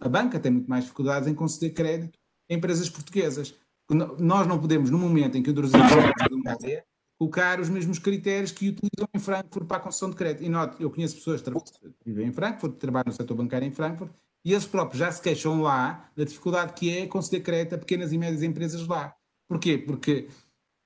[0.02, 2.18] a banca tem muito mais dificuldades em conceder crédito
[2.50, 3.54] a empresas portuguesas.
[4.20, 6.84] Nós não podemos, no momento em que a área,
[7.18, 10.44] colocar os mesmos critérios que utilizam em Frankfurt para a concessão de crédito.
[10.44, 11.52] E note, eu conheço pessoas que
[12.06, 14.12] vivem em Frankfurt, que trabalham no setor bancário em Frankfurt,
[14.46, 18.14] e eles próprios já se queixam lá da dificuldade que é conceder crédito a pequenas
[18.14, 19.14] e médias empresas lá.
[19.50, 19.78] Porquê?
[19.78, 20.28] Porque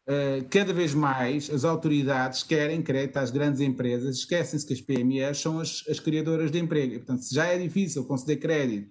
[0.08, 5.38] uh, cada vez mais as autoridades querem crédito às grandes empresas, esquecem-se que as PMEs
[5.40, 6.94] são as, as criadoras de emprego.
[6.94, 8.88] E, portanto, se já é difícil conceder crédito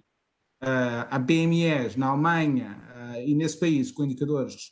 [0.63, 4.71] uh, a PMEs na Alemanha uh, e nesse país com indicadores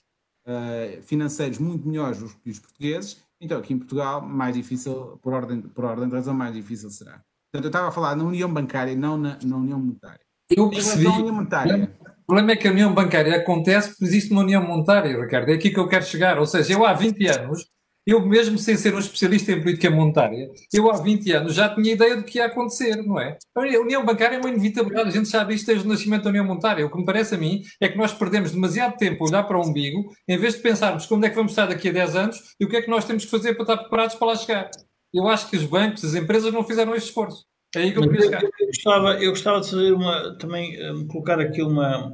[0.50, 5.34] uh, financeiros muito melhores do que os portugueses, então aqui em Portugal, mais difícil, por
[5.34, 7.22] ordem, por ordem de razão, mais difícil será.
[7.52, 10.20] Portanto, eu estava a falar na União Bancária, não na, na União Monetária.
[10.50, 11.08] Eu percebi.
[11.08, 11.96] União Monetária.
[12.22, 15.50] O problema é que a União Bancária acontece porque existe uma União Monetária, Ricardo.
[15.50, 16.38] É aqui que eu quero chegar.
[16.38, 17.66] Ou seja, eu há 20 anos
[18.06, 21.94] eu mesmo sem ser um especialista em política monetária, eu há 20 anos já tinha
[21.94, 23.38] ideia do que ia acontecer, não é?
[23.56, 26.46] A União Bancária é uma inevitabilidade, a gente sabe isto desde o nascimento da União
[26.46, 26.86] Monetária.
[26.86, 29.58] O que me parece a mim é que nós perdemos demasiado tempo a olhar para
[29.58, 32.56] o umbigo, em vez de pensarmos como é que vamos estar daqui a 10 anos
[32.60, 34.70] e o que é que nós temos que fazer para estar preparados para lá chegar.
[35.14, 37.46] Eu acho que os bancos, as empresas não fizeram este esforço.
[37.76, 38.44] É aí que eu queria chegar.
[38.44, 42.12] Eu, eu, gostava, eu gostava de fazer uma, também um, colocar aqui uma,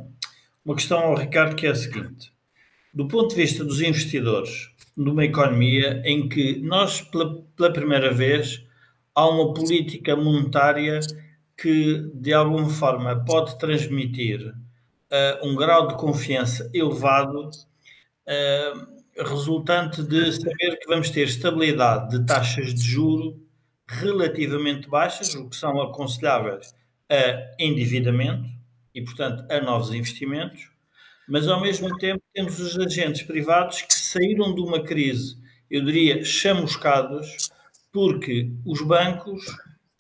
[0.66, 2.35] uma questão ao Ricardo, que é a seguinte.
[2.96, 8.66] Do ponto de vista dos investidores, numa economia em que nós, pela, pela primeira vez,
[9.14, 11.02] há uma política monetária
[11.58, 20.32] que, de alguma forma, pode transmitir uh, um grau de confiança elevado, uh, resultante de
[20.32, 23.46] saber que vamos ter estabilidade de taxas de juro
[23.86, 26.74] relativamente baixas, o que são aconselháveis
[27.10, 28.50] a endividamento
[28.94, 30.70] e, portanto, a novos investimentos,
[31.28, 35.38] mas ao mesmo tempo temos os agentes privados que saíram de uma crise,
[35.70, 37.50] eu diria, chamuscados,
[37.92, 39.44] porque os bancos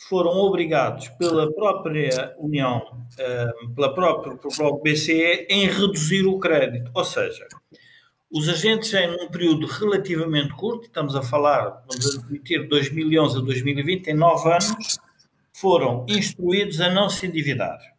[0.08, 6.92] foram obrigados pela própria União, eh, pela própria, pelo próprio BCE, em reduzir o crédito.
[6.94, 7.48] Ou seja,
[8.32, 14.08] os agentes, em um período relativamente curto, estamos a falar, vamos admitir, 2011 a 2020,
[14.08, 15.00] em nove anos,
[15.54, 17.94] foram instruídos a não se endividar.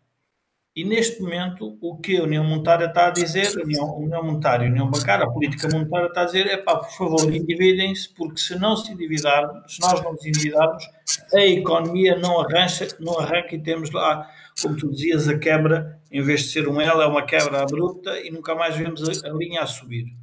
[0.76, 4.68] E neste momento, o que a União Monetária está a dizer, a União, União Monetária
[4.68, 8.38] a União Bancária, a política monetária está a dizer, é pá, por favor, endividem-se, porque
[8.38, 10.84] se não se endividarmos, se nós não nos endividarmos,
[11.32, 16.20] a economia não arranca, não arranca e temos lá, como tu dizias, a quebra, em
[16.20, 19.32] vez de ser um L, é uma quebra abrupta e nunca mais vemos a, a
[19.32, 20.14] linha a subir.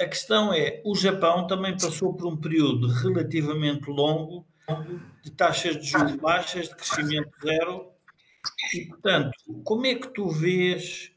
[0.00, 4.44] a questão é, o Japão também passou por um período relativamente longo
[5.22, 7.97] de taxas de juros baixas, de crescimento zero,
[8.74, 9.32] e, portanto,
[9.64, 11.12] como é que tu vês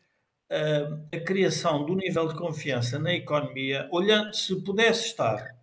[0.51, 5.55] uh, a criação do nível de confiança na economia, olhando, se pudesse estar,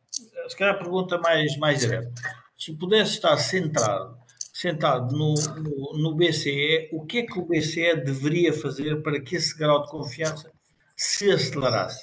[0.48, 2.12] se calhar a pergunta mais, mais direta,
[2.59, 4.18] se pudesse estar centrado,
[4.52, 9.37] sentado no, no, no BCE, o que é que o BCE deveria fazer para que
[9.37, 10.50] esse grau de confiança
[10.96, 12.02] se acelerasse?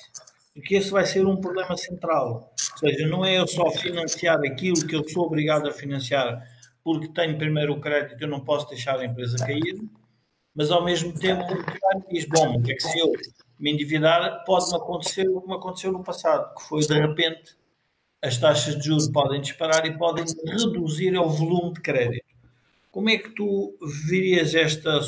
[0.54, 2.54] Porque esse vai ser um problema central.
[2.72, 6.42] Ou seja, não é eu só financiar aquilo que eu sou obrigado a financiar
[6.86, 9.76] porque tenho primeiro o crédito, eu não posso deixar a empresa cair,
[10.54, 13.12] mas ao mesmo tempo o diz, bom, é que se eu
[13.60, 17.58] me endividar, pode-me acontecer o que me aconteceu no passado, que foi de repente
[18.22, 22.24] as taxas de juros podem disparar e podem reduzir o volume de crédito.
[22.92, 23.76] Como é que tu
[24.08, 25.00] virias esta,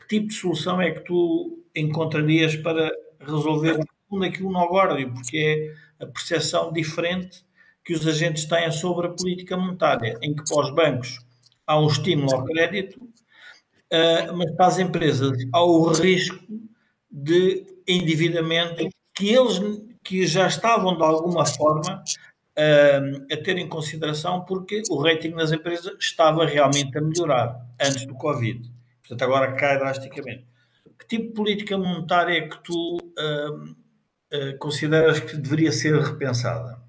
[0.00, 3.78] que tipo de solução é que tu encontrarias para resolver
[4.10, 4.96] um aquilo no agora?
[5.08, 5.38] Porque
[6.00, 7.44] é a percepção diferente
[7.84, 11.18] que os agentes têm sobre a política monetária, em que para os bancos
[11.66, 16.38] há um estímulo ao crédito, uh, mas para as empresas há o risco
[17.10, 19.60] de endividamento que eles
[20.04, 22.02] que já estavam de alguma forma
[22.58, 28.06] uh, a ter em consideração porque o rating das empresas estava realmente a melhorar antes
[28.06, 28.70] do Covid.
[29.00, 30.46] Portanto, agora cai drasticamente.
[30.98, 36.81] Que tipo de política monetária é que tu uh, consideras que deveria ser repensada?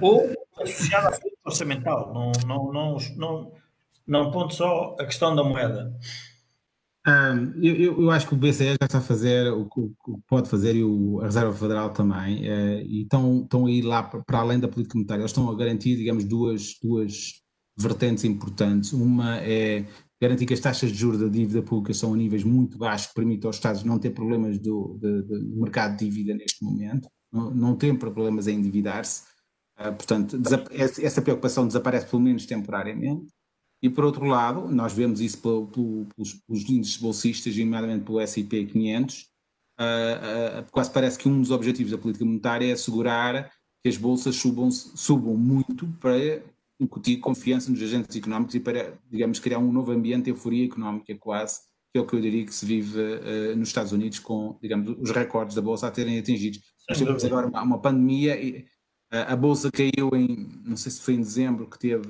[0.00, 3.52] Ou associada a orçamental, não, não, não, não,
[4.06, 5.92] não ponto só a questão da moeda.
[7.62, 9.90] Eu, eu, acho que o BCE já está a fazer o que,
[10.28, 14.02] pode fazer e o, a Reserva Federal também, uh, e estão, estão a ir lá
[14.02, 15.22] para, além da política monetária.
[15.22, 17.40] Eles estão a garantir, digamos, duas, duas
[17.76, 18.92] vertentes importantes.
[18.92, 19.86] Uma é
[20.20, 23.14] garantir que as taxas de juros da dívida pública são a níveis muito baixos, que
[23.14, 27.50] permitem aos Estados não ter problemas do, do, do mercado de dívida neste momento, não,
[27.50, 29.29] não ter problemas em endividar-se.
[29.80, 30.38] Uh, portanto,
[30.70, 33.28] essa preocupação desaparece pelo menos temporariamente.
[33.82, 38.20] E por outro lado, nós vemos isso pelo, pelo, pelos, pelos, índices bolsistas, nomeadamente pelo
[38.20, 43.50] S&P 500, uh, uh, quase parece que um dos objetivos da política monetária é assegurar
[43.82, 46.42] que as bolsas subam, subam muito para
[46.78, 51.14] incutir confiança nos agentes económicos e para, digamos, criar um novo ambiente de euforia económica
[51.18, 54.58] quase, que é o que eu diria que se vive uh, nos Estados Unidos com,
[54.60, 56.60] digamos, os recordes da bolsa a terem atingidos.
[56.86, 58.66] Nós temos agora uma, uma pandemia e
[59.10, 62.08] a bolsa caiu em, não sei se foi em dezembro, que teve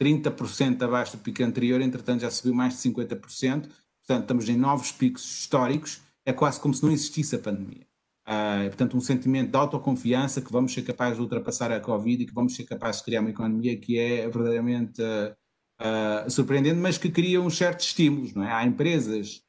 [0.00, 4.92] 30% abaixo do pico anterior, entretanto já subiu mais de 50%, portanto estamos em novos
[4.92, 7.86] picos históricos, é quase como se não existisse a pandemia.
[8.28, 12.26] Uh, portanto, um sentimento de autoconfiança que vamos ser capazes de ultrapassar a Covid e
[12.26, 16.98] que vamos ser capazes de criar uma economia que é verdadeiramente uh, uh, surpreendente, mas
[16.98, 18.34] que cria uns certos estímulos.
[18.34, 18.52] Não é?
[18.52, 19.42] Há empresas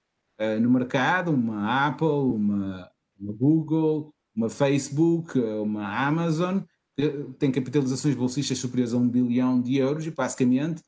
[0.62, 2.88] no mercado, uma Apple, uma,
[3.20, 6.60] uma Google, uma Facebook, uma Amazon,
[7.38, 10.82] tem capitalizações bolsistas superiores a um bilhão de euros e, basicamente,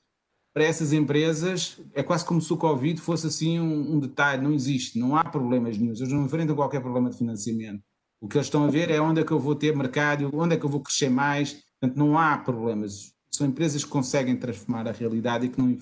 [0.53, 4.51] para essas empresas é quase como se o Covid fosse assim um, um detalhe, não
[4.51, 7.83] existe, não há problemas nenhum, eles não enfrentam qualquer problema de financiamento.
[8.19, 10.55] O que eles estão a ver é onde é que eu vou ter mercado, onde
[10.55, 13.13] é que eu vou crescer mais, portanto não há problemas.
[13.31, 15.77] São empresas que conseguem transformar a realidade e que não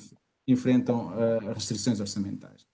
[0.47, 2.65] enfrentam uh, restrições orçamentais.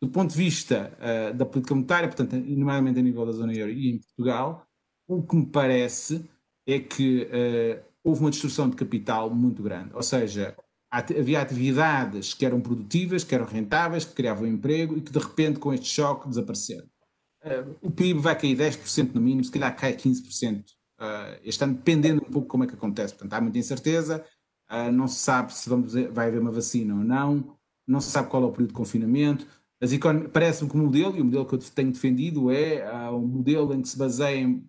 [0.00, 3.72] Do ponto de vista uh, da política monetária, portanto, nomeadamente a nível da zona euro
[3.72, 4.66] e em Portugal,
[5.06, 6.24] o que me parece
[6.66, 9.90] é que uh, houve uma destruição de capital muito grande.
[9.94, 10.56] Ou seja,
[10.90, 15.58] havia atividades que eram produtivas, que eram rentáveis, que criavam emprego e que de repente
[15.58, 16.86] com este choque desapareceram.
[17.42, 20.64] Uh, o PIB vai cair 10% no mínimo, se calhar cai 15% uh,
[21.00, 23.14] eh, este ano, dependendo um pouco como é que acontece.
[23.14, 24.24] Portanto, há muita incerteza,
[24.70, 28.28] uh, não se sabe se vamos, vai haver uma vacina ou não, não se sabe
[28.28, 29.46] qual é o período de confinamento.
[30.32, 33.82] Parece-me que o modelo, e o modelo que eu tenho defendido é um modelo em
[33.82, 34.64] que se baseia em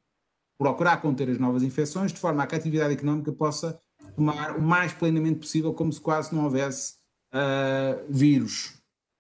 [0.57, 3.79] procurar conter as novas infecções de forma a que a atividade económica possa
[4.15, 6.95] tomar o mais plenamente possível, como se quase não houvesse
[7.33, 8.73] uh, vírus,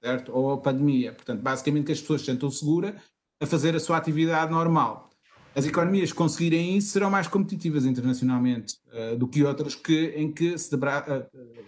[0.03, 0.31] certo?
[0.31, 1.13] Ou pandemia.
[1.13, 2.95] Portanto, basicamente que as pessoas se sentam seguras
[3.41, 5.09] a fazer a sua atividade normal.
[5.55, 10.31] As economias que conseguirem isso serão mais competitivas internacionalmente uh, do que outras que, em
[10.31, 11.63] que se debra, uh,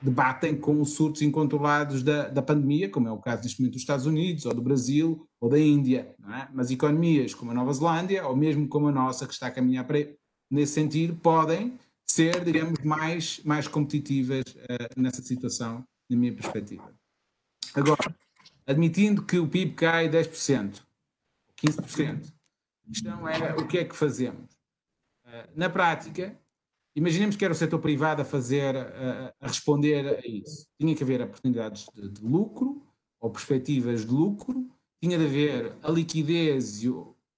[0.00, 3.82] debatem com os surtos incontrolados da, da pandemia, como é o caso neste momento dos
[3.82, 6.14] Estados Unidos, ou do Brasil, ou da Índia.
[6.28, 6.48] É?
[6.52, 9.86] Mas economias como a Nova Zelândia, ou mesmo como a nossa, que está a caminhar
[9.86, 9.98] para,
[10.50, 16.94] nesse sentido, podem ser, digamos, mais, mais competitivas uh, nessa situação, na minha perspectiva.
[17.74, 18.14] Agora,
[18.66, 20.82] admitindo que o PIB cai 10%,
[21.62, 22.32] 15%,
[22.84, 24.50] a questão é o que é que fazemos?
[25.26, 26.38] Uh, na prática,
[26.96, 30.66] Imaginemos que era o setor privado a fazer, a, a responder a isso.
[30.80, 32.82] Tinha que haver oportunidades de, de, lucro,
[33.20, 34.66] ou perspectivas de lucro,
[35.02, 36.80] tinha de haver a liquidez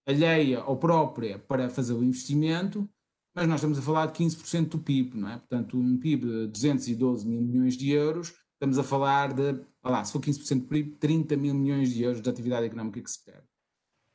[0.06, 2.88] alheia ou própria para fazer o investimento,
[3.34, 5.38] mas nós estamos a falar de 15% do PIB, não é?
[5.38, 10.12] Portanto, um PIB de 212 mil milhões de euros, estamos a falar de, lá, se
[10.12, 13.47] for 15% do PIB, 30 mil milhões de euros de atividade económica que se perde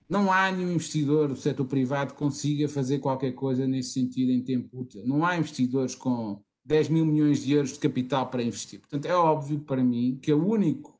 [0.10, 4.42] não há nenhum investidor do setor privado que consiga fazer qualquer coisa nesse sentido em
[4.42, 5.04] tempo útil.
[5.06, 8.80] Não há investidores com 10 mil milhões de euros de capital para investir.
[8.80, 11.00] Portanto, é óbvio para mim que o único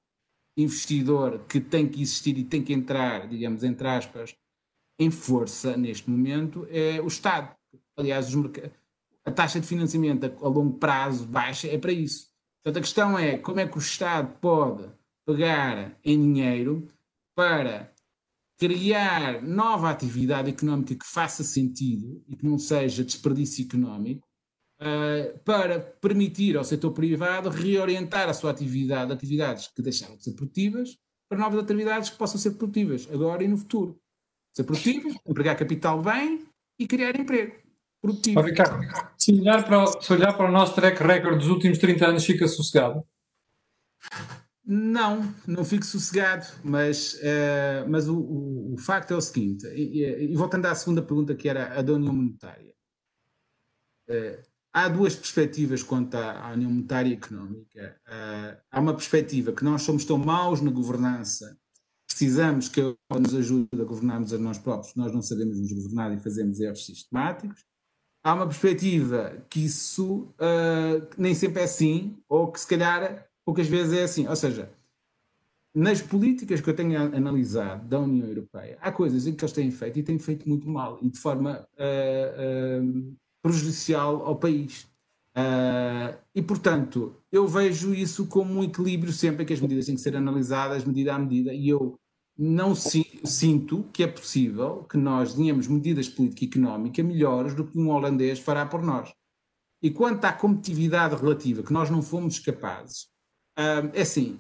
[0.58, 4.36] investidor que tem que existir e tem que entrar, digamos, entre aspas,
[5.00, 7.56] em força neste momento é o Estado.
[7.98, 8.28] Aliás,
[9.26, 12.32] a taxa de financiamento a longo prazo baixa é para isso.
[12.64, 14.90] Portanto, a questão é como é que o Estado pode
[15.26, 16.88] pegar em dinheiro
[17.36, 17.93] para
[18.64, 24.26] criar nova atividade económica que faça sentido e que não seja desperdício económico,
[24.80, 30.32] uh, para permitir ao setor privado reorientar a sua atividade, atividades que deixaram de ser
[30.32, 30.98] produtivas,
[31.28, 34.00] para novas atividades que possam ser produtivas, agora e no futuro.
[34.56, 36.46] Ser produtivas, empregar capital bem
[36.80, 37.62] e criar emprego.
[38.02, 38.40] Produtivo.
[38.40, 38.80] Oh, Ricardo,
[39.18, 42.48] se olhar, para se olhar para o nosso track record dos últimos 30 anos, fica
[42.48, 43.06] sossegado?
[44.66, 50.32] Não, não fico sossegado, mas, uh, mas o, o, o, facto é o seguinte, e,
[50.32, 52.74] e, voltando à segunda pergunta que era a da União Monetária,
[54.10, 58.00] uh, há duas perspectivas quanto à, à União Monetária e Económica.
[58.08, 61.58] Uh, há uma perspectiva que nós somos tão maus na governança,
[62.08, 66.22] precisamos que nos ajude a governarmos a nós próprios, nós não sabemos nos governar e
[66.22, 67.66] fazemos erros sistemáticos,
[68.24, 73.68] há uma perspectiva que isso uh, nem sempre é assim, ou que se calhar poucas
[73.68, 74.28] vezes é assim.
[74.28, 74.72] Ou seja,
[75.74, 79.72] nas políticas que eu tenho analisado da União Europeia, há coisas em que eles têm
[79.72, 84.88] feito e têm feito muito mal e de forma uh, uh, prejudicial ao país.
[85.36, 90.02] Uh, e, portanto, eu vejo isso como um equilíbrio sempre que as medidas têm que
[90.02, 92.00] ser analisadas medida a medida e eu
[92.38, 97.78] não si, sinto que é possível que nós tenhamos medidas política económica melhores do que
[97.78, 99.12] um holandês fará por nós.
[99.82, 103.08] E quanto à competitividade relativa, que nós não fomos capazes,
[103.94, 104.40] é assim,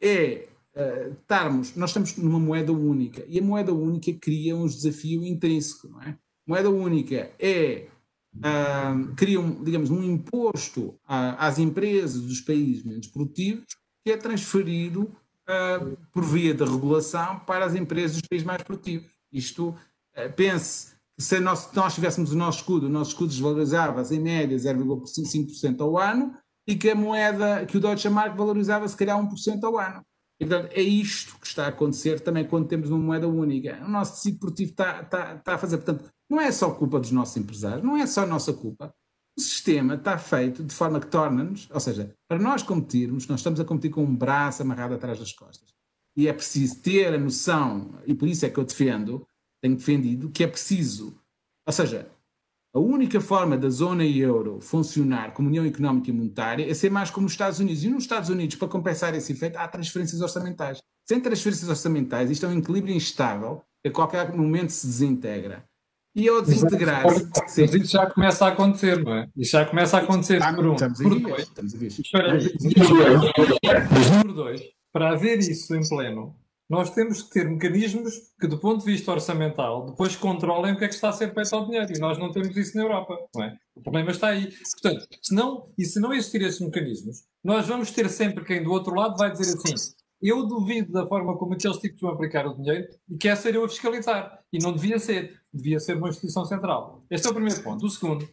[0.00, 5.24] é uh, estarmos, nós estamos numa moeda única e a moeda única cria um desafio
[5.24, 6.18] intrínseco, não é?
[6.46, 7.86] Moeda única é
[8.36, 13.64] uh, cria, um, digamos, um imposto uh, às empresas dos países menos produtivos
[14.04, 19.10] que é transferido uh, por via da regulação para as empresas dos países mais produtivos.
[19.32, 19.74] Isto,
[20.36, 25.80] pense se nós, nós tivéssemos o nosso escudo, o nosso escudo desvalorizava-se em média 0,5%
[25.80, 26.34] ao ano,
[26.66, 30.02] e que a moeda, que o Deutsche Mark valorizava se calhar 1% ao ano.
[30.40, 33.80] E, portanto, é isto que está a acontecer também quando temos uma moeda única.
[33.84, 35.78] O nosso tecido produtivo está, está, está a fazer.
[35.78, 38.92] Portanto, não é só culpa dos nossos empresários, não é só nossa culpa.
[39.36, 43.58] O sistema está feito de forma que torna-nos, ou seja, para nós competirmos, nós estamos
[43.58, 45.74] a competir com um braço amarrado atrás das costas.
[46.16, 49.26] E é preciso ter a noção, e por isso é que eu defendo,
[49.60, 51.18] tenho defendido, que é preciso,
[51.66, 52.08] ou seja,
[52.74, 57.08] a única forma da zona euro funcionar como União Económica e Monetária é ser mais
[57.08, 57.84] como os Estados Unidos.
[57.84, 60.82] E nos Estados Unidos, para compensar esse efeito, há transferências orçamentais.
[61.06, 65.64] Sem transferências orçamentais, isto é um equilíbrio instável que a qualquer momento se desintegra.
[66.16, 67.28] E ao desintegrar-se.
[67.60, 69.28] Mas isso já começa a acontecer, não é?
[69.36, 70.42] Isso já começa a acontecer.
[70.42, 70.74] Ah, por um.
[70.74, 71.42] Estamos por dois.
[71.42, 71.92] Estamos a ver.
[74.34, 74.62] Dois.
[74.92, 76.34] Para haver isso em pleno,
[76.68, 80.84] nós temos que ter mecanismos que, do ponto de vista orçamental, depois controlem o que
[80.84, 81.92] é que está a ser feito ao dinheiro.
[81.94, 83.18] E nós não temos isso na Europa.
[83.38, 83.54] É?
[83.74, 84.50] O problema está aí.
[84.80, 88.72] Portanto, se não, e se não existir esses mecanismos, nós vamos ter sempre quem do
[88.72, 89.74] outro lado vai dizer assim:
[90.22, 93.64] eu duvido da forma como aqueles tipos vão aplicar o dinheiro e quer ser eu
[93.64, 94.40] a fiscalizar.
[94.50, 95.38] E não devia ser.
[95.52, 97.04] Devia ser uma instituição central.
[97.10, 97.84] Este é o primeiro ponto.
[97.84, 98.26] O segundo,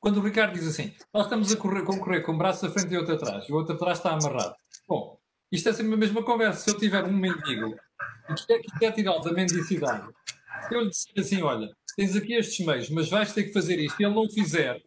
[0.00, 2.92] quando o Ricardo diz assim: nós estamos a correr, concorrer com um braço à frente
[2.92, 4.56] e outro atrás, e o outro atrás está amarrado.
[4.88, 5.21] Bom,
[5.52, 6.60] isto é sempre a mesma conversa.
[6.60, 7.76] Se eu tiver um mendigo
[8.34, 10.08] que quer, que quer tirá-lo da mendicidade,
[10.66, 13.78] se eu lhe disser assim: olha, tens aqui estes meios, mas vais ter que fazer
[13.78, 14.82] isto, e ele não o fizer,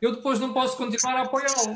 [0.00, 1.74] eu depois não posso continuar a apoiá-lo.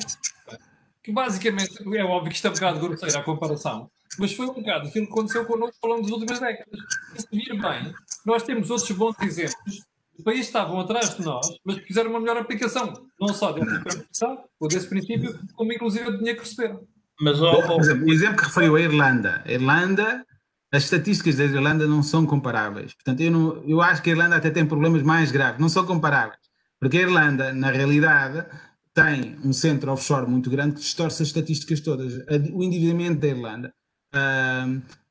[1.02, 4.54] Que basicamente, é óbvio que isto é um bocado grosseiro a comparação, mas foi um
[4.54, 6.80] bocado aquilo que aconteceu connosco ao longo das últimas décadas.
[7.16, 7.92] Se vir bem,
[8.24, 12.36] nós temos outros bons exemplos os países estavam atrás de nós, mas fizeram uma melhor
[12.38, 16.84] aplicação, não só desse tipo de ou desse princípio, como inclusive o dinheiro que receberam.
[17.20, 19.42] Mas, oh, Por exemplo, o exemplo que referiu a Irlanda.
[19.44, 20.24] A Irlanda,
[20.72, 22.94] as estatísticas da Irlanda não são comparáveis.
[22.94, 25.60] Portanto, eu, não, eu acho que a Irlanda até tem problemas mais graves.
[25.60, 26.38] Não são comparáveis.
[26.80, 28.46] Porque a Irlanda, na realidade,
[28.94, 32.14] tem um centro offshore muito grande que distorce as estatísticas todas.
[32.52, 33.74] O endividamento da Irlanda,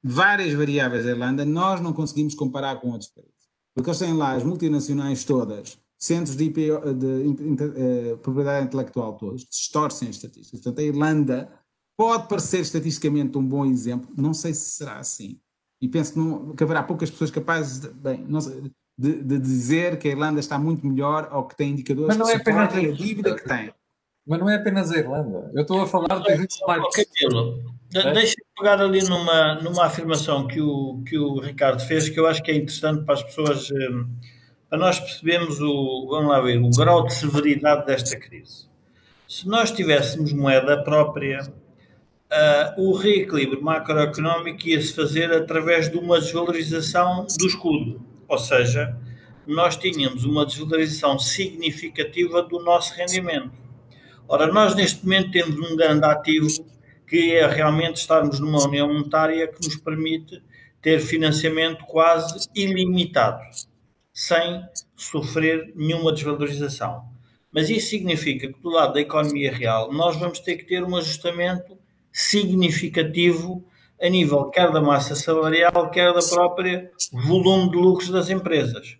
[0.04, 3.36] várias variáveis da Irlanda, nós não conseguimos comparar com outros países.
[3.76, 8.18] Porque eles têm lá as multinacionais todas, centros de, IPO, de, de, de, de uh,
[8.18, 10.62] propriedade intelectual todos, distorcem as estatísticas.
[10.62, 11.50] Portanto, a Irlanda
[11.98, 15.40] Pode parecer estatisticamente um bom exemplo, não sei se será assim.
[15.82, 18.26] E penso que, não, que haverá poucas pessoas capazes de, bem,
[18.98, 22.26] de, de, dizer que a Irlanda está muito melhor ou que tem indicadores Mas não
[22.26, 23.74] que é apenas a dívida que tem.
[24.28, 25.50] Mas não é apenas a Irlanda.
[25.54, 26.84] Eu estou a falar de exemplos mais.
[27.96, 28.14] É?
[28.14, 32.44] Deixa-me pegar ali numa, numa afirmação que o, que o Ricardo fez, que eu acho
[32.44, 34.06] que é interessante para as pessoas, eh,
[34.70, 38.68] para nós percebermos o, vamos lá ver, o grau de severidade desta crise.
[39.30, 41.40] Se nós tivéssemos moeda própria,
[42.32, 48.96] uh, o reequilíbrio macroeconómico ia-se fazer através de uma desvalorização do escudo, ou seja,
[49.46, 53.52] nós tínhamos uma desvalorização significativa do nosso rendimento.
[54.28, 56.66] Ora, nós neste momento temos um grande ativo
[57.08, 60.44] que é realmente estarmos numa união monetária que nos permite
[60.82, 63.42] ter financiamento quase ilimitado,
[64.14, 64.62] sem
[64.96, 67.06] sofrer nenhuma desvalorização.
[67.50, 70.98] Mas isso significa que do lado da economia real nós vamos ter que ter um
[70.98, 71.77] ajustamento
[72.18, 73.64] significativo
[74.02, 78.98] a nível quer da massa salarial, quer da própria volume de lucros das empresas.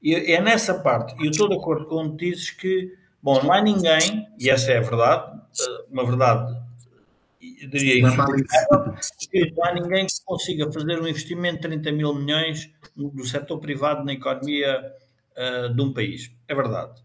[0.00, 3.42] E é nessa parte, e eu estou de acordo com o que dizes que, bom,
[3.42, 5.40] não há ninguém, e essa é a verdade,
[5.90, 6.56] uma verdade,
[7.40, 12.70] eu diria isso, não há ninguém que consiga fazer um investimento de 30 mil milhões
[12.96, 14.80] do setor privado na economia
[15.36, 16.32] uh, de um país.
[16.46, 17.00] É verdade.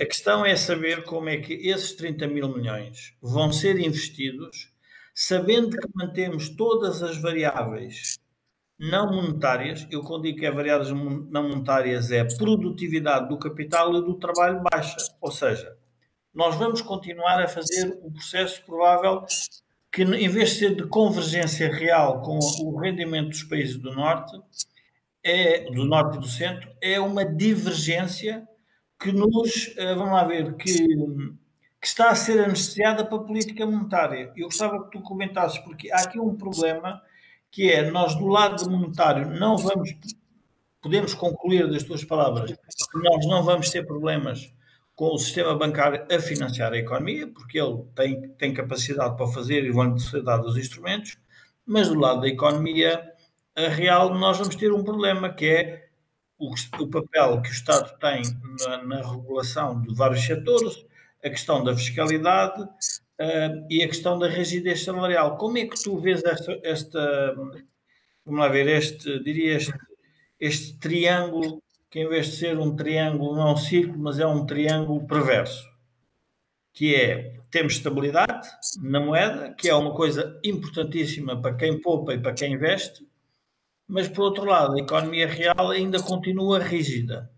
[0.00, 4.70] A questão é saber como é que esses 30 mil milhões vão ser investidos
[5.14, 8.18] sabendo que mantemos todas as variáveis
[8.78, 9.86] não monetárias.
[9.90, 14.62] Eu, quando digo que é variáveis não monetárias, é produtividade do capital e do trabalho
[14.62, 14.96] baixa.
[15.20, 15.76] Ou seja,
[16.34, 19.24] nós vamos continuar a fazer o processo provável
[19.92, 24.40] que, em vez de ser de convergência real com o rendimento dos países do Norte,
[25.22, 28.48] é, do Norte e do Centro, é uma divergência
[28.98, 30.76] que nos, eh, vamos lá ver, que,
[31.80, 34.32] que está a ser anestesiada para a política monetária.
[34.36, 37.02] Eu gostava que tu comentasses, porque há aqui um problema
[37.50, 39.90] que é, nós do lado monetário não vamos,
[40.80, 44.52] podemos concluir das tuas palavras, que nós não vamos ter problemas
[44.94, 49.64] com o sistema bancário a financiar a economia, porque ele tem, tem capacidade para fazer
[49.64, 51.16] e vão-lhe ser dados os instrumentos,
[51.64, 53.02] mas do lado da economia
[53.56, 55.88] real nós vamos ter um problema que é
[56.38, 58.22] o, o papel que o Estado tem
[58.66, 60.84] na, na, regulação de vários setores,
[61.24, 65.36] a questão da fiscalidade uh, e a questão da rigidez salarial.
[65.36, 67.34] Como é que tu vês esta, esta
[68.24, 69.72] vamos lá ver, este, diria este,
[70.38, 74.26] este triângulo que em vez de ser um triângulo, não é um círculo, mas é
[74.26, 75.68] um triângulo perverso,
[76.72, 78.48] que é, temos estabilidade
[78.80, 83.04] na moeda, que é uma coisa importantíssima para quem poupa e para quem investe,
[83.88, 87.28] mas por outro lado, a economia real ainda continua rígida.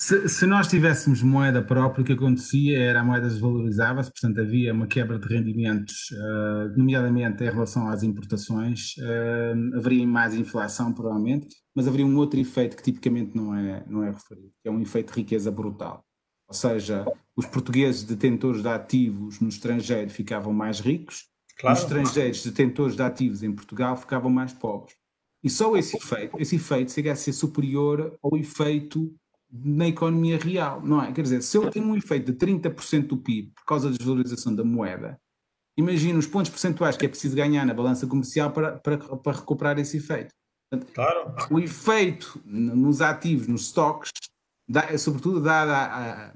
[0.00, 4.72] Se, se, nós tivéssemos moeda própria, o que acontecia era a moeda desvalorizava-se, portanto havia
[4.72, 11.48] uma quebra de rendimentos, uh, nomeadamente em relação às importações, uh, haveria mais inflação provavelmente,
[11.74, 14.80] mas haveria um outro efeito que tipicamente não é, não é referido, que é um
[14.80, 16.04] efeito de riqueza brutal.
[16.46, 17.04] Ou seja,
[17.36, 21.24] os portugueses detentores de ativos no estrangeiro ficavam mais ricos,
[21.58, 21.76] claro.
[21.76, 24.94] os estrangeiros detentores de ativos em Portugal ficavam mais pobres.
[25.42, 29.12] E só esse efeito, esse efeito chega a ser superior ao efeito
[29.50, 31.12] na economia real, não é?
[31.12, 34.54] Quer dizer, se eu tenho um efeito de 30% do PIB por causa da desvalorização
[34.54, 35.18] da moeda,
[35.76, 39.78] imagina os pontos percentuais que é preciso ganhar na balança comercial para, para, para recuperar
[39.78, 40.34] esse efeito.
[40.70, 41.34] Portanto, claro.
[41.50, 44.10] O efeito nos ativos, nos stocks,
[44.68, 45.84] dá, sobretudo dado a,
[46.28, 46.34] a,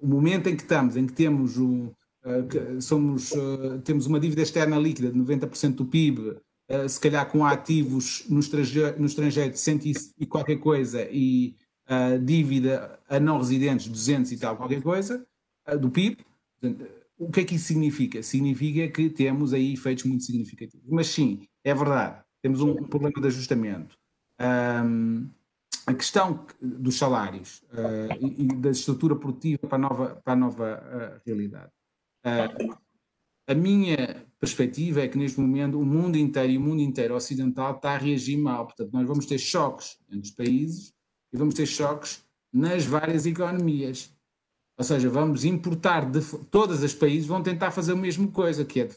[0.00, 1.86] o momento em que estamos, em que temos, um,
[2.24, 6.98] uh, que somos, uh, temos uma dívida externa líquida de 90% do PIB, uh, se
[6.98, 9.80] calhar com ativos no estrangeiro, no estrangeiro de 100
[10.18, 11.54] e qualquer coisa e
[11.88, 15.26] uh, dívida a não residentes 200 e tal, qualquer coisa,
[15.68, 16.18] uh, do PIB.
[17.18, 18.22] O que é que isso significa?
[18.22, 20.86] Significa que temos aí efeitos muito significativos.
[20.88, 23.96] Mas sim, é verdade, temos um problema de ajustamento.
[24.40, 25.28] Um,
[25.86, 30.82] a questão dos salários uh, e, da estrutura produtiva para a nova, para a nova
[30.82, 31.70] uh, realidade.
[32.24, 32.76] Uh,
[33.48, 37.76] a minha perspectiva é que neste momento o mundo inteiro e o mundo inteiro ocidental
[37.76, 38.66] está a reagir mal.
[38.66, 40.94] Portanto, nós vamos ter choques entre os países
[41.32, 42.22] e vamos ter choques
[42.52, 44.10] nas várias economias.
[44.78, 46.20] Ou seja, vamos importar de
[46.50, 48.88] todas as países vão tentar fazer a mesma coisa, que é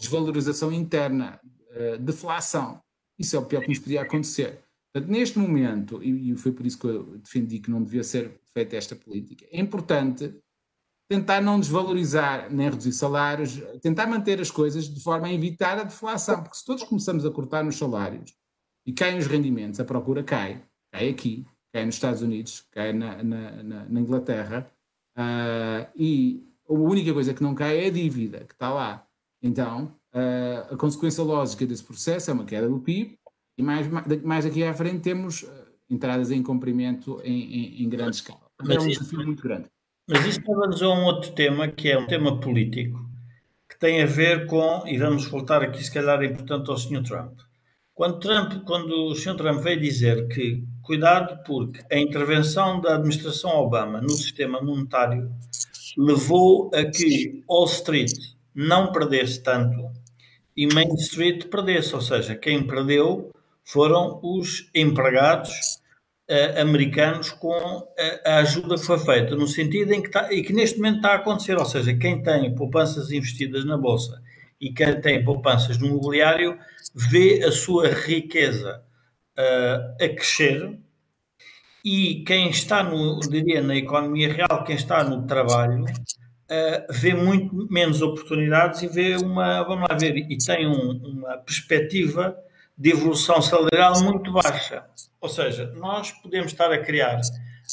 [0.00, 1.40] desvalorização interna,
[1.70, 2.80] eh, deflação.
[3.18, 4.60] Isso é o pior que nos podia acontecer.
[4.92, 8.76] Portanto, neste momento, e foi por isso que eu defendi que não devia ser feita
[8.76, 10.34] esta política, é importante
[11.08, 15.84] tentar não desvalorizar nem reduzir salários, tentar manter as coisas de forma a evitar a
[15.84, 18.34] deflação, porque se todos começamos a cortar nos salários
[18.86, 23.22] e caem os rendimentos, a procura cai, cai aqui, cai nos Estados Unidos, cai na,
[23.22, 24.70] na, na, na Inglaterra,
[25.16, 29.06] uh, e a única coisa que não cai é a dívida que está lá.
[29.42, 33.18] Então, uh, a consequência lógica desse processo é uma queda do PIB,
[33.56, 33.86] e mais,
[34.22, 35.48] mais aqui à frente temos uh,
[35.88, 38.40] entradas em comprimento em, em, em grande escala.
[38.60, 39.66] Mas é um desafio muito grande.
[40.08, 42.98] Mas isso leva-nos a um outro tema, que é um tema político,
[43.68, 47.02] que tem a ver com, e vamos voltar aqui se calhar é importante ao Sr.
[47.02, 47.40] Trump.
[47.94, 49.36] Quando, Trump, quando o Sr.
[49.36, 55.30] Trump veio dizer que cuidado porque a intervenção da administração Obama no sistema monetário
[55.96, 58.12] levou a que Wall Street
[58.54, 59.90] não perdesse tanto
[60.56, 63.30] e Main Street perdesse, ou seja, quem perdeu
[63.64, 65.80] foram os empregados
[66.30, 70.42] uh, americanos com a, a, ajuda que foi feita, no sentido em que está, e
[70.42, 74.20] que neste momento está a acontecer, ou seja, quem tem poupanças investidas na Bolsa
[74.60, 76.58] e quem tem poupanças no mobiliário
[76.94, 78.82] vê a sua riqueza
[79.38, 80.78] uh, a crescer
[81.84, 87.66] e quem está no, diria, na economia real, quem está no trabalho, uh, vê muito
[87.70, 92.36] menos oportunidades e vê uma, vamos lá ver, e tem um, uma perspectiva
[92.78, 94.84] de evolução salarial muito baixa.
[95.20, 97.20] Ou seja, nós podemos estar a criar,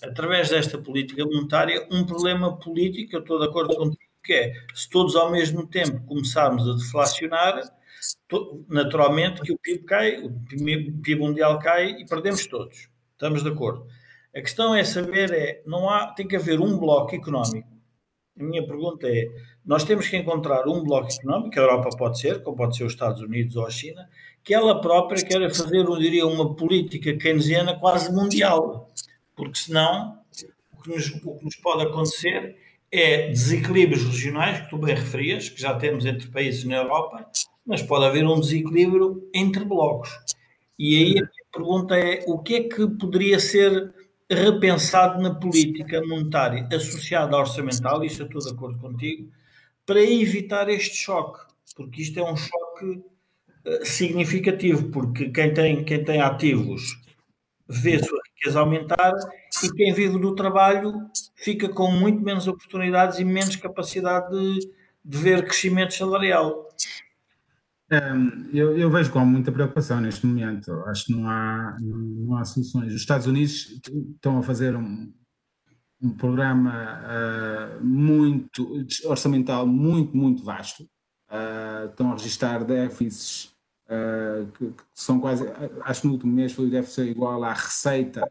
[0.04, 4.90] através desta política monetária, um problema político, eu estou de acordo contigo, que é, se
[4.90, 7.62] todos ao mesmo tempo começarmos a deflacionar,
[8.68, 12.90] naturalmente que o PIB cai, o PIB mundial cai e perdemos todos.
[13.14, 13.86] Estamos de acordo.
[14.36, 17.68] A questão é saber é, não há, tem que haver um bloco económico
[18.40, 19.28] A minha pergunta é:
[19.66, 22.94] nós temos que encontrar um bloco económico, a Europa pode ser, como pode ser os
[22.94, 24.08] Estados Unidos ou a China,
[24.44, 28.90] que ela própria queira fazer, eu diria, uma política keynesiana quase mundial.
[29.36, 30.20] Porque senão,
[30.74, 32.56] o que nos, o que nos pode acontecer
[32.92, 37.30] é desequilíbrios regionais, que tu bem referias, que já temos entre países na Europa,
[37.70, 40.10] mas pode haver um desequilíbrio entre blocos.
[40.78, 43.94] E aí a pergunta é: o que é que poderia ser
[44.28, 49.32] repensado na política monetária associada à orçamental, isso estou de acordo contigo,
[49.86, 51.40] para evitar este choque?
[51.76, 57.00] Porque isto é um choque uh, significativo, porque quem tem, quem tem ativos
[57.68, 59.14] vê a sua riqueza aumentar
[59.64, 60.94] e quem vive do trabalho
[61.36, 64.72] fica com muito menos oportunidades e menos capacidade de,
[65.06, 66.64] de ver crescimento salarial.
[68.54, 70.72] Eu, eu, vejo com muita preocupação neste momento.
[70.86, 72.94] Acho que não há, não, há soluções.
[72.94, 73.82] Os Estados Unidos
[74.16, 75.12] estão a fazer um,
[76.02, 80.84] um programa uh, muito orçamental muito, muito vasto.
[81.32, 83.56] Uh, estão a registrar déficits
[83.88, 85.46] uh, que, que, são quase,
[85.84, 88.30] acho que no último mês foi o déficit igual à receita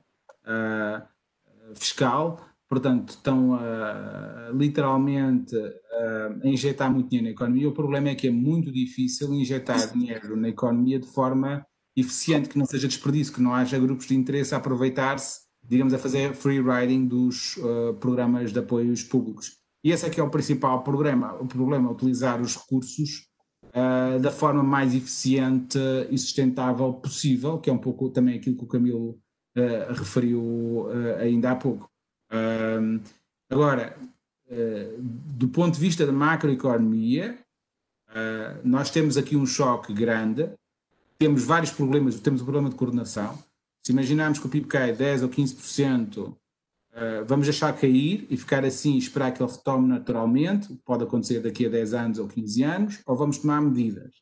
[1.74, 7.68] fiscal portanto, estão a, literalmente a, injetar muito dinheiro na economia.
[7.68, 11.64] O problema é que é muito difícil injetar dinheiro na economia de forma
[11.96, 15.98] eficiente, que não seja desperdício, que não haja grupos de interesse a aproveitar-se, digamos, a
[15.98, 19.56] fazer free riding dos uh, programas de apoios públicos.
[19.82, 23.26] E esse é que é o principal problema, o problema é utilizar os recursos
[23.64, 25.78] uh, da forma mais eficiente
[26.10, 29.18] e sustentável possível, que é um pouco também aquilo que o Camilo
[29.56, 30.86] uh, referiu
[31.18, 31.88] ainda há pouco.
[32.30, 33.00] Um,
[33.48, 33.96] agora,
[34.50, 37.38] uh, do ponto de vista da macroeconomia,
[38.10, 40.50] uh, nós temos aqui um choque grande,
[41.18, 43.38] temos vários problemas, temos o um problema de coordenação.
[43.84, 46.34] Se imaginarmos que o PIB cai 10 ou 15%, uh,
[47.26, 51.66] vamos deixar cair e ficar assim e esperar que ele retome naturalmente, pode acontecer daqui
[51.66, 54.12] a 10 anos ou 15 anos, ou vamos tomar medidas.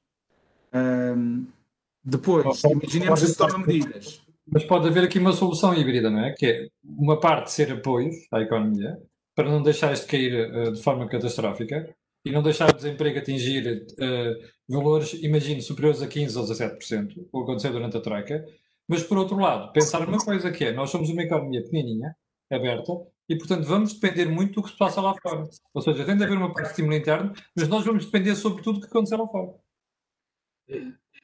[2.04, 6.32] Depois, imaginemos que se toma medidas mas pode haver aqui uma solução híbrida, não é?
[6.32, 8.96] Que é uma parte ser apoios à economia,
[9.34, 11.94] para não deixar isto cair uh, de forma catastrófica
[12.24, 17.42] e não deixar o desemprego atingir uh, valores, imagino, superiores a 15% ou 17%, o
[17.42, 18.44] acontecer durante a Troika.
[18.88, 22.16] Mas, por outro lado, pensar uma coisa que é, nós somos uma economia pequenininha,
[22.50, 22.92] aberta,
[23.28, 25.48] e, portanto, vamos depender muito do que se passa lá fora.
[25.74, 28.62] Ou seja, tem de haver uma parte de estímulo interno, mas nós vamos depender sobre
[28.62, 29.54] tudo o que acontecer lá fora.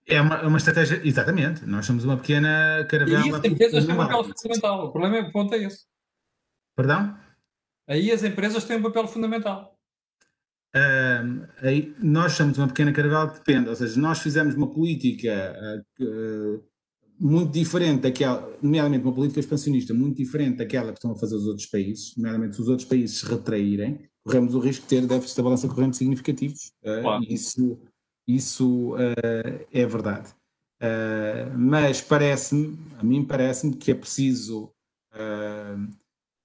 [0.07, 1.65] É uma, é uma estratégia, exatamente.
[1.65, 3.27] Nós somos uma pequena caravela.
[3.27, 4.87] E as empresas têm um papel fundamental.
[4.87, 5.85] O problema é o ponto é esse.
[6.77, 7.17] Perdão?
[7.89, 9.79] Aí as empresas têm um papel fundamental.
[10.75, 15.55] Uh, aí nós somos uma pequena caravela que depende, ou seja, nós fizemos uma política
[16.01, 16.65] uh,
[17.21, 21.47] muito diferente daquela, nomeadamente uma política expansionista muito diferente daquela que estão a fazer os
[21.47, 25.35] outros países, nomeadamente se os outros países se retraírem, corremos o risco de ter déficits
[25.35, 26.73] da balança corrente significativos.
[26.83, 27.23] Uh, claro.
[27.23, 27.79] E isso
[28.27, 30.35] isso uh, é verdade.
[30.83, 34.65] Uh, mas parece-me, a mim parece-me que é preciso,
[35.15, 35.89] uh,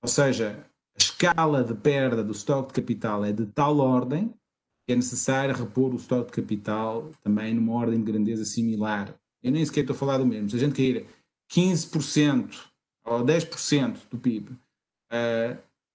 [0.03, 0.63] ou seja,
[0.95, 4.33] a escala de perda do estoque de capital é de tal ordem
[4.85, 9.13] que é necessário repor o estoque de capital também numa ordem de grandeza similar.
[9.43, 10.49] Eu nem sequer estou a falar do mesmo.
[10.49, 11.05] Se a gente cair
[11.51, 12.69] 15%
[13.05, 14.57] ou 10% do PIB,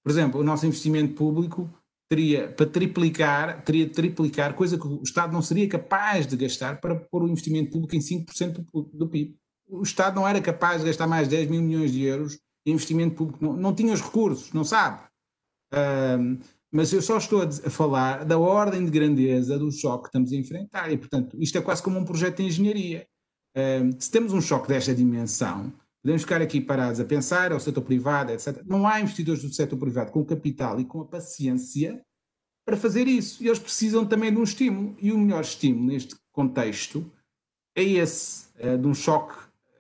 [0.05, 1.71] por exemplo, o nosso investimento público
[2.13, 6.79] teria para triplicar, teria de triplicar, coisa que o Estado não seria capaz de gastar
[6.79, 9.35] para pôr o investimento público em 5% do, do PIB.
[9.67, 13.17] O Estado não era capaz de gastar mais 10 mil milhões de euros em investimento
[13.17, 15.01] público, não, não tinha os recursos, não sabe.
[15.73, 16.39] Um,
[16.71, 20.37] mas eu só estou a, falar da ordem de grandeza do choque que estamos a
[20.37, 23.07] enfrentar e, portanto, isto é quase como um projeto de engenharia.
[23.57, 25.73] Um, se temos um choque desta dimensão,
[26.03, 28.63] Podemos ficar aqui parados a pensar ao setor privado, etc.
[28.67, 32.05] Não há investidores do setor privado com capital e com a paciência
[32.65, 33.43] para fazer isso.
[33.43, 34.97] E eles precisam também de um estímulo.
[35.01, 37.11] E o melhor estímulo neste contexto
[37.77, 39.35] é esse, é de um choque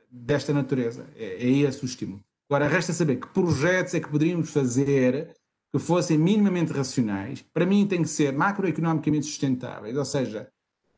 [0.08, 1.06] desta natureza.
[1.16, 2.22] É, é esse o estímulo.
[2.48, 5.34] Agora, resta saber que projetos é que poderíamos fazer
[5.72, 7.42] que fossem minimamente racionais.
[7.52, 10.48] Para mim, tem que ser macroeconomicamente sustentáveis, ou seja,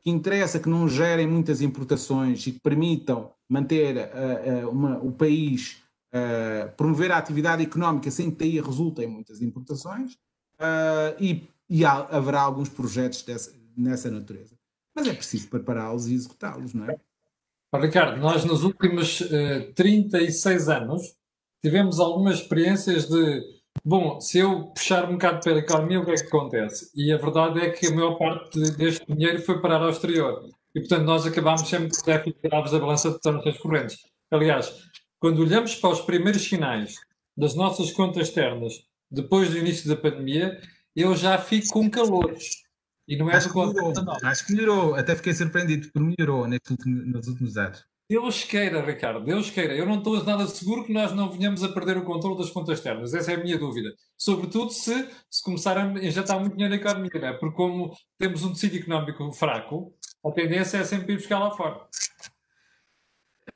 [0.03, 5.13] que interessa que não gerem muitas importações e que permitam manter uh, uh, uma, o
[5.13, 5.83] país,
[6.13, 10.17] uh, promover a atividade económica sem que daí resulte em muitas importações
[11.21, 14.57] e, e há, haverá alguns projetos dessa, nessa natureza.
[14.95, 16.97] Mas é preciso prepará-los e executá-los, não é?
[17.75, 21.15] Ricardo, nós nos últimos uh, 36 anos
[21.61, 23.43] tivemos algumas experiências de
[23.83, 26.91] Bom, se eu puxar um bocado pela economia, o que é que acontece?
[26.95, 30.49] E a verdade é que a maior parte deste dinheiro foi parar ao exterior.
[30.75, 33.99] E, portanto, nós acabámos sempre com déficit graves da balança de transações correntes.
[34.31, 34.73] Aliás,
[35.21, 36.97] quando olhamos para os primeiros sinais
[37.37, 38.75] das nossas contas externas
[39.11, 40.61] depois do início da pandemia,
[40.95, 42.65] eu já fico com calores.
[43.07, 46.71] E não é acho, que melhorou, acho que melhorou, até fiquei surpreendido porque melhorou neste
[46.73, 47.85] último, nos últimos anos.
[48.09, 49.75] Deus queira, Ricardo, Deus queira.
[49.75, 52.79] Eu não estou nada seguro que nós não venhamos a perder o controle das contas
[52.79, 53.15] externas.
[53.15, 53.95] Essa é a minha dúvida.
[54.17, 57.33] Sobretudo se, se começar a injetar muito dinheiro na economia, é?
[57.33, 59.95] porque como temos um tecido económico fraco,
[60.25, 61.81] a tendência é sempre ir buscar lá fora.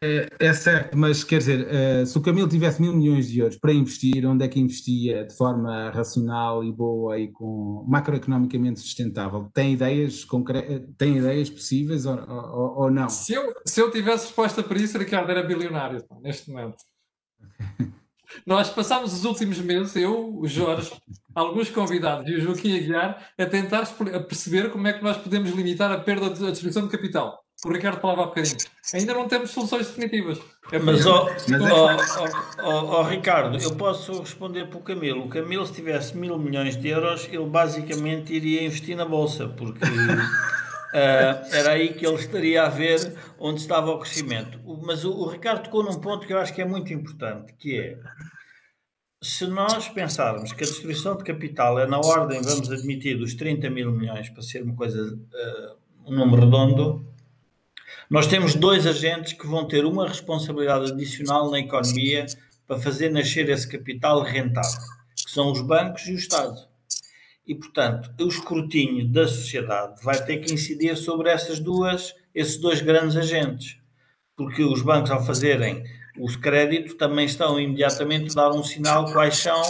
[0.01, 3.57] É, é, certo, mas quer dizer, uh, se o Camilo tivesse mil milhões de euros
[3.57, 9.51] para investir, onde é que investia de forma racional e boa e com macroeconomicamente sustentável?
[9.53, 10.25] Tem ideias,
[10.97, 13.09] tem ideias possíveis ou, ou, ou, não?
[13.09, 16.77] Se eu, se eu tivesse resposta para isso, Ricardo era bilionário neste momento.
[18.47, 20.93] Nós passámos os últimos meses, eu, o Jorge,
[21.35, 25.51] alguns convidados e o Joaquim Aguiar, a tentar a perceber como é que nós podemos
[25.51, 28.57] limitar a perda da distribuição de capital o Ricardo falava há bocadinho.
[28.95, 30.39] Ainda não temos soluções definitivas.
[30.71, 35.25] É mas, ó, oh, oh, oh, Ricardo, eu posso responder para o Camilo.
[35.25, 39.81] O Camilo, se tivesse mil milhões de euros, ele basicamente iria investir na Bolsa, porque
[40.89, 44.61] uh, era aí que ele estaria a ver onde estava o crescimento.
[44.83, 47.79] Mas o, o Ricardo tocou num ponto que eu acho que é muito importante, que
[47.79, 47.99] é
[49.21, 53.69] se nós pensarmos que a distribuição de capital é na ordem, vamos admitir, dos 30
[53.69, 55.77] mil milhões, para ser uma coisa, uh,
[56.07, 57.05] um número redondo,
[58.09, 62.27] nós temos dois agentes que vão ter uma responsabilidade adicional na economia
[62.67, 64.81] para fazer nascer esse capital rentável,
[65.17, 66.69] que são os bancos e o Estado.
[67.49, 72.83] E, portanto, o escrutínio da sociedade vai ter que incidir sobre essas duas, esses dois
[72.83, 73.79] grandes agentes.
[74.37, 75.83] Porque os bancos, ao fazerem
[76.19, 79.63] o crédito, também estão imediatamente a dar um sinal quais são,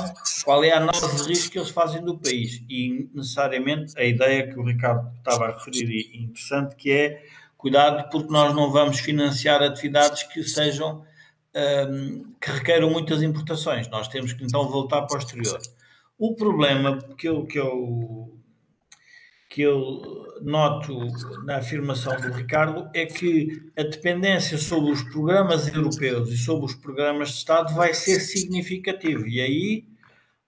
[0.45, 2.63] qual é a análise de risco que eles fazem do país.
[2.69, 7.23] E, necessariamente, a ideia que o Ricardo estava a referir e interessante, que é
[7.59, 11.05] Cuidado, porque nós não vamos financiar atividades que sejam
[11.53, 13.89] um, que requeram muitas importações.
[13.89, 15.59] Nós temos que então voltar para o exterior.
[16.19, 18.37] O problema que eu, que eu,
[19.49, 20.99] que eu noto
[21.45, 26.75] na afirmação do Ricardo é que a dependência sobre os programas europeus e sobre os
[26.75, 29.23] programas de Estado vai ser significativa.
[29.29, 29.85] E aí,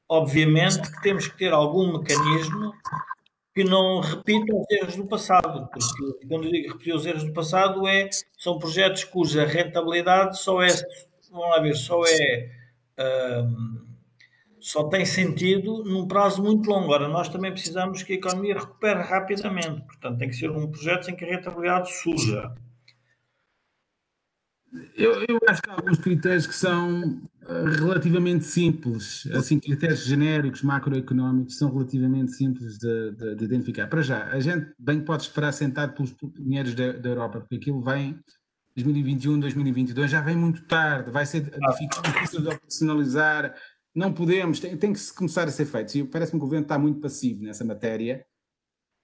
[0.09, 2.75] obviamente, que temos que ter algum mecanismo
[3.55, 7.33] que não repitam os erros do passado, porque quando eu digo repetir os erros do
[7.33, 8.09] passado é,
[8.39, 10.68] são projetos cuja rentabilidade só é,
[11.31, 12.49] vamos lá ver, só é
[13.43, 13.89] um,
[14.61, 16.85] só tem sentido num prazo muito longo.
[16.85, 21.11] Agora, nós também precisamos que a economia recupere rapidamente, portanto tem que ser um projeto
[21.11, 22.55] em que a rentabilidade surja.
[24.97, 30.63] Eu, eu acho que há alguns critérios que são eh, relativamente simples, assim, critérios genéricos
[30.63, 33.89] macroeconómicos são relativamente simples de, de, de, identificar.
[33.89, 37.83] Para já, a gente bem pode esperar sentado pelos dinheiros da, da, Europa, porque aquilo
[37.83, 38.17] vem
[38.77, 43.55] 2021, 2022, já vem muito tarde, vai ser difícil de operacionalizar,
[43.95, 45.97] não podemos, tem, tem que começar a ser feito.
[45.97, 48.26] E parece-me que o governo está muito passivo nessa matéria.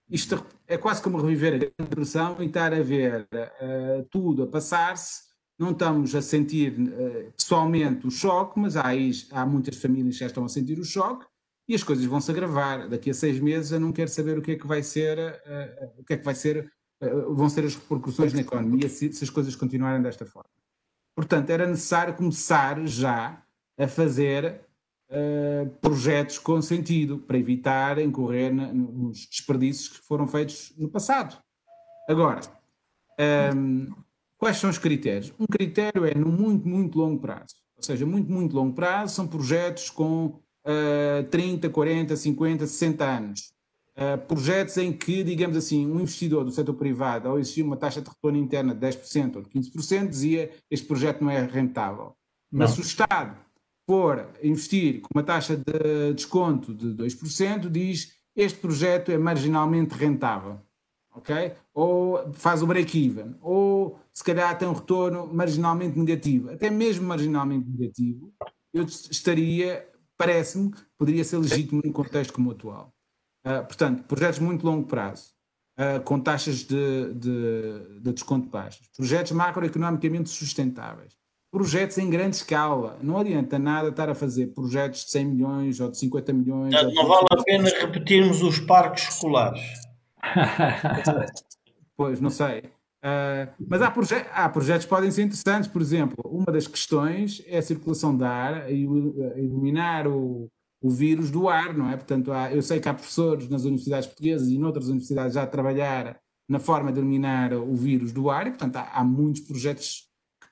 [0.08, 5.26] Isto é quase como reviver a depressão e estar a ver uh, tudo a passar-se
[5.58, 8.90] não estamos a sentir uh, pessoalmente o choque, mas há,
[9.32, 11.26] há muitas famílias que já estão a sentir o choque
[11.68, 12.88] e as coisas vão se agravar.
[12.88, 16.00] Daqui a seis meses eu não quero saber o que é que vai ser, uh,
[16.00, 16.70] o que é que vai ser,
[17.02, 20.50] uh, vão ser as repercussões na economia se, se, as coisas continuarem desta forma.
[21.14, 23.42] Portanto, era necessário começar já
[23.78, 24.60] a fazer
[25.80, 31.38] projetos com sentido para evitar incorrer nos desperdícios que foram feitos no passado.
[32.08, 32.40] Agora,
[33.18, 33.86] um, ehm,
[34.38, 35.32] Quais são os critérios?
[35.38, 37.54] Um critério é no muito, muito longo prazo.
[37.76, 43.52] Ou seja, muito, muito longo prazo são projetos com uh, 30, 40, 50, 60 anos.
[43.96, 48.02] Uh, projetos em que, digamos assim, um investidor do setor privado, ao existir uma taxa
[48.02, 52.14] de retorno interna de 10% ou de 15%, dizia este projeto não é rentável.
[52.52, 52.60] Não.
[52.60, 53.38] Mas o Estado
[53.86, 60.60] for investir com uma taxa de desconto de 2%, diz este projeto é marginalmente rentável
[61.16, 61.52] ok?
[61.72, 67.68] Ou faz o break-even, ou se calhar tem um retorno marginalmente negativo, até mesmo marginalmente
[67.68, 68.32] negativo,
[68.72, 72.94] eu estaria, parece-me, poderia ser legítimo num contexto como o atual.
[73.46, 75.32] Uh, portanto, projetos muito longo prazo,
[75.78, 81.16] uh, com taxas de, de, de desconto baixas, projetos macroeconomicamente sustentáveis,
[81.50, 82.98] projetos em grande escala.
[83.02, 86.72] Não adianta nada estar a fazer projetos de 100 milhões ou de 50 milhões.
[86.72, 89.62] Não, não vale a pena repetirmos os parques escolares.
[91.96, 92.64] pois, não sei.
[93.06, 97.40] Uh, mas há, proje há, projetos que podem ser interessantes, por exemplo, uma das questões
[97.46, 98.84] é a circulação de ar e
[99.36, 100.50] eliminar o,
[100.82, 101.96] o vírus do ar, não é?
[101.96, 105.46] Portanto, há, eu sei que há professores nas universidades portuguesas e noutras universidades já a
[105.46, 106.18] trabalhar
[106.48, 110.05] na forma de eliminar o vírus do ar e, portanto, há, há muitos projetos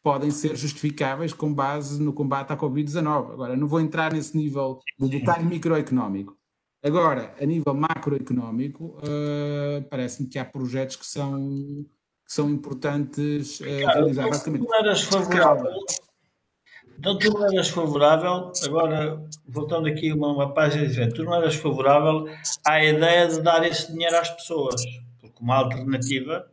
[0.04, 3.32] podem ser justificáveis com base no combate à Covid-19.
[3.32, 6.36] Agora, não vou entrar nesse nível de detalhe microeconómico.
[6.84, 11.86] Agora, a nível macroeconómico, uh, parece-me que há projetos que são,
[12.26, 14.28] que são importantes uh, realizar.
[14.28, 14.66] Basicamente.
[14.66, 15.72] Tu eras favorável.
[16.98, 21.54] Então, tu não eras favorável, agora voltando aqui uma, uma página diferente, tu não eras
[21.54, 22.26] favorável
[22.66, 24.80] à ideia de dar esse dinheiro às pessoas,
[25.18, 26.46] porque uma alternativa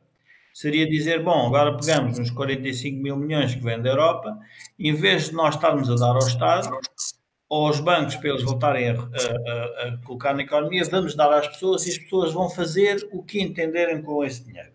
[0.54, 4.38] seria dizer, bom, agora pegamos uns 45 mil milhões que vêm da Europa,
[4.78, 6.70] em vez de nós estarmos a dar ao Estado,
[7.52, 11.49] ou aos bancos para eles voltarem a, a, a, colocar na economia, vamos dar às
[11.49, 14.72] pessoas e as pessoas vão fazer o que entenderem com esse dinheiro.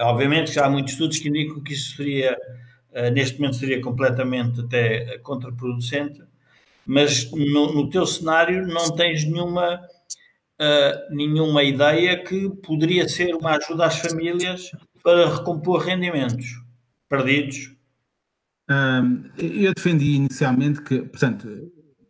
[0.00, 2.38] Obviamente já há muitos estudos que indicam que isso seria,
[2.92, 6.22] uh, neste momento seria completamente até contraproducente,
[6.86, 13.56] mas no, no teu cenário não tens nenhuma, uh, nenhuma ideia que poderia ser uma
[13.56, 14.70] ajuda às famílias
[15.08, 16.60] para recompor rendimentos
[17.08, 17.74] perdidos.
[19.38, 21.48] Eu defendi inicialmente que, portanto,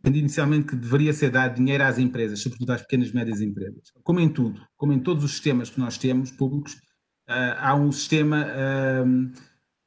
[0.03, 3.92] defendi inicialmente que deveria ser dado dinheiro às empresas, sobretudo às pequenas e médias empresas.
[4.03, 6.72] Como em tudo, como em todos os sistemas que nós temos públicos,
[7.28, 9.09] uh, há um sistema uh,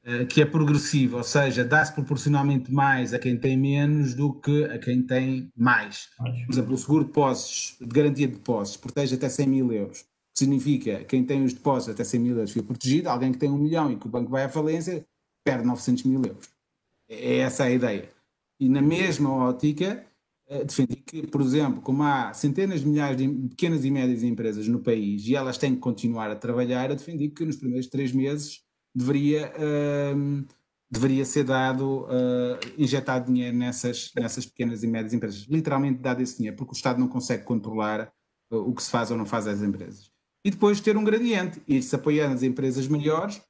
[0.10, 4.64] uh, que é progressivo, ou seja, dá-se proporcionalmente mais a quem tem menos do que
[4.64, 6.08] a quem tem mais.
[6.18, 10.10] Por exemplo, o seguro de depósitos, de garantia de depósitos, protege até 100 mil euros
[10.42, 13.58] significa quem tem os depósitos até 100 mil euros fica protegido, alguém que tem um
[13.58, 15.06] milhão e que o banco vai à falência
[15.44, 16.50] perde 900 mil euros.
[17.10, 18.10] É essa a ideia.
[18.60, 20.06] E na mesma ótica,
[20.48, 24.68] eh, defendi que, por exemplo, como há centenas de milhares de pequenas e médias empresas
[24.68, 28.12] no país e elas têm que continuar a trabalhar, eu defendi que nos primeiros três
[28.12, 28.64] meses
[28.94, 30.46] deveria, uh,
[30.90, 35.48] deveria ser dado, uh, injetado dinheiro nessas, nessas pequenas e médias empresas.
[35.50, 38.12] Literalmente dado esse dinheiro, porque o Estado não consegue controlar
[38.52, 40.11] uh, o que se faz ou não faz às empresas
[40.44, 43.42] e depois ter um gradiente, e se apoiando as empresas melhores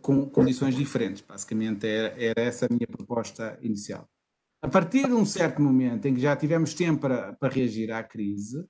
[0.00, 1.22] com condições diferentes.
[1.22, 4.08] Basicamente era, era, essa a minha proposta inicial.
[4.62, 8.02] A partir de um certo momento em que já tivemos tempo para, para reagir à
[8.02, 8.64] crise,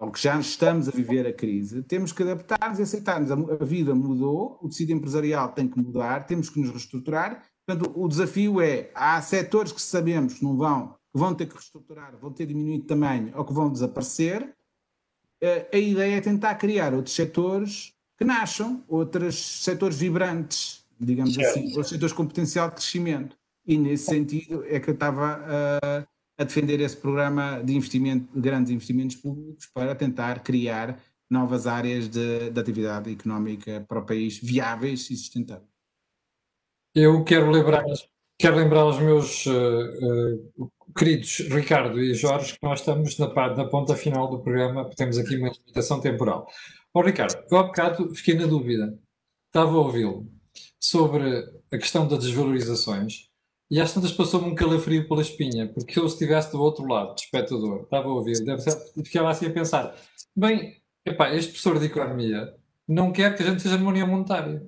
[0.00, 3.30] ou que já estamos a viver a crise, temos que adaptar-nos e aceitar-nos.
[3.30, 7.44] A, a vida mudou, o tecido empresarial tem que mudar, temos que nos reestruturar.
[7.66, 11.54] Portanto, o desafio é, há setores que sabemos que não vão, que vão ter que
[11.54, 14.56] reestruturar, vão ter diminuído de tamanho ou que vão desaparecer,
[15.72, 21.50] a ideia é tentar criar outros setores que nasçam, outros setores vibrantes, digamos certo.
[21.50, 23.36] assim, outros setores com potencial de crescimento.
[23.64, 26.06] E nesse sentido é que eu estava a,
[26.38, 30.98] a defender esse programa de investimento, de grandes investimentos públicos para tentar criar
[31.30, 35.68] novas áreas de, de atividade económica para o país viáveis e sustentáveis.
[36.94, 37.84] Eu quero lembrar,
[38.38, 43.64] quero lembrar aos meus uh, uh, queridos Ricardo e Jorge, que nós estamos na, na
[43.64, 46.46] ponta final do programa, temos aqui uma limitação temporal.
[46.94, 48.96] Oh, Ricardo, eu há bocado fiquei na dúvida,
[49.46, 50.26] estava a ouvi-lo,
[50.80, 53.28] sobre a questão das desvalorizações,
[53.70, 57.22] e às tantas passou-me um calafrio pela espinha, porque eu estivesse do outro lado, de
[57.22, 59.94] espectador, estava a ouvir, ser, ficava assim a pensar,
[60.34, 62.54] bem, epá, este professor de economia
[62.86, 64.64] não quer que a gente seja de União Monetária.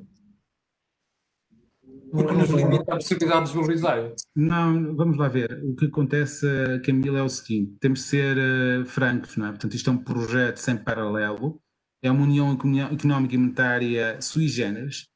[2.10, 4.12] Porque nos limita a possibilidade de desvalorizar.
[4.34, 5.62] Não, vamos lá ver.
[5.64, 6.46] O que acontece,
[6.84, 9.50] Camilo, é o seguinte: temos de ser uh, francos, não é?
[9.50, 11.60] Portanto, isto é um projeto sem paralelo,
[12.02, 15.06] é uma união económica e monetária sui generis,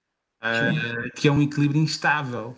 [0.42, 2.54] uh, que é um equilíbrio instável.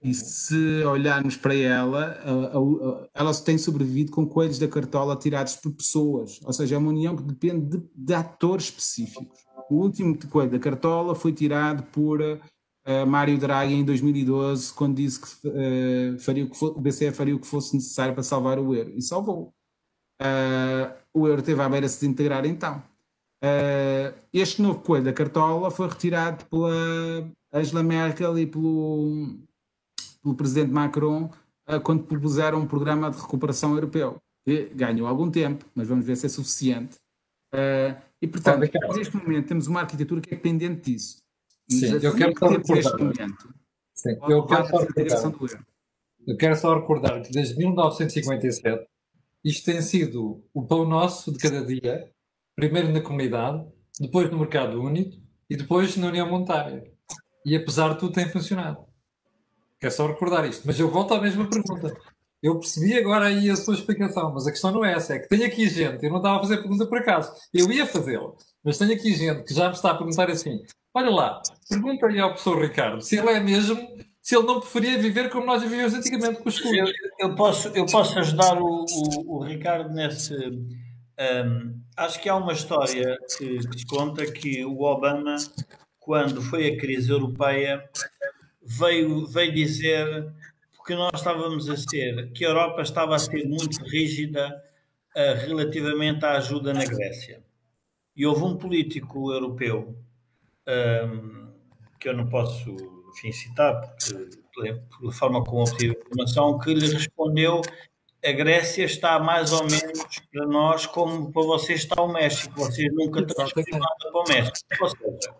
[0.00, 2.20] E se olharmos para ela,
[2.54, 6.90] uh, ela tem sobrevivido com coelhos da cartola tirados por pessoas, ou seja, é uma
[6.90, 9.40] união que depende de, de atores específicos.
[9.68, 12.20] O último coelho da cartola foi tirado por
[12.88, 17.36] uh, Mário Draghi em 2012, quando disse que, uh, faria o, que o BCE faria
[17.36, 18.90] o que fosse necessário para salvar o euro.
[18.96, 19.52] E salvou.
[20.20, 22.82] Uh, o euro teve à beira de se desintegrar então.
[24.32, 29.36] este novo coelho da cartola foi retirado pela Angela Merkel e pelo,
[30.22, 31.30] pelo presidente Macron
[31.84, 34.16] quando propuseram um programa de recuperação europeu.
[34.44, 36.96] Que ganhou algum tempo, mas vamos ver se é suficiente.
[38.20, 38.60] e, portanto,
[38.96, 41.18] neste momento temos uma arquitetura que é dependente disso.
[41.70, 43.28] Sim, eu quero só recordar.
[43.94, 45.66] Sim, eu quero só recordar.
[46.26, 48.86] Eu quero só recordar que desde 1957
[49.44, 52.10] isto tem sido o pão nosso de cada dia,
[52.54, 53.64] primeiro na comunidade,
[54.00, 55.16] depois no mercado único
[55.48, 56.84] e depois na União Monetária.
[57.44, 58.84] E apesar de tudo tem funcionado.
[59.80, 60.66] Quero só recordar isto.
[60.66, 61.96] Mas eu volto à mesma pergunta.
[62.42, 65.28] Eu percebi agora aí a sua explicação, mas a questão não é essa, é que
[65.28, 68.78] tenho aqui gente, eu não estava a fazer pergunta por acaso, eu ia fazê-la, mas
[68.78, 70.62] tenho aqui gente que já me está a perguntar assim:
[70.98, 73.76] olha lá, pergunta aí ao professor Ricardo se ele é mesmo,
[74.20, 76.76] se ele não preferia viver como nós vivíamos antigamente com os estudos.
[76.76, 80.34] Eu, eu, posso, eu posso ajudar o, o, o Ricardo nesse.
[80.34, 85.36] Um, acho que há uma história que, que conta que o Obama,
[85.98, 87.88] quando foi a crise europeia,
[88.62, 90.32] veio, veio dizer
[90.86, 94.62] que nós estávamos a ser, que a Europa estava a ser muito rígida
[95.44, 97.42] relativamente à ajuda na Grécia.
[98.16, 99.96] E houve um político europeu,
[100.68, 101.52] um,
[101.98, 102.76] que eu não posso
[103.10, 107.62] enfim, citar, porque, pela forma como obtive a informação, que lhe respondeu
[108.24, 112.54] a Grécia está mais ou menos para nós como para vocês está o México.
[112.56, 114.58] Vocês nunca transferiram nada para o México.
[114.80, 115.34] Ou seja,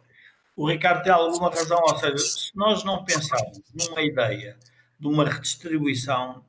[0.57, 1.81] o Ricardo tem alguma razão.
[1.81, 4.57] Ou seja, se nós não pensarmos numa ideia
[4.99, 6.45] de uma redistribuição,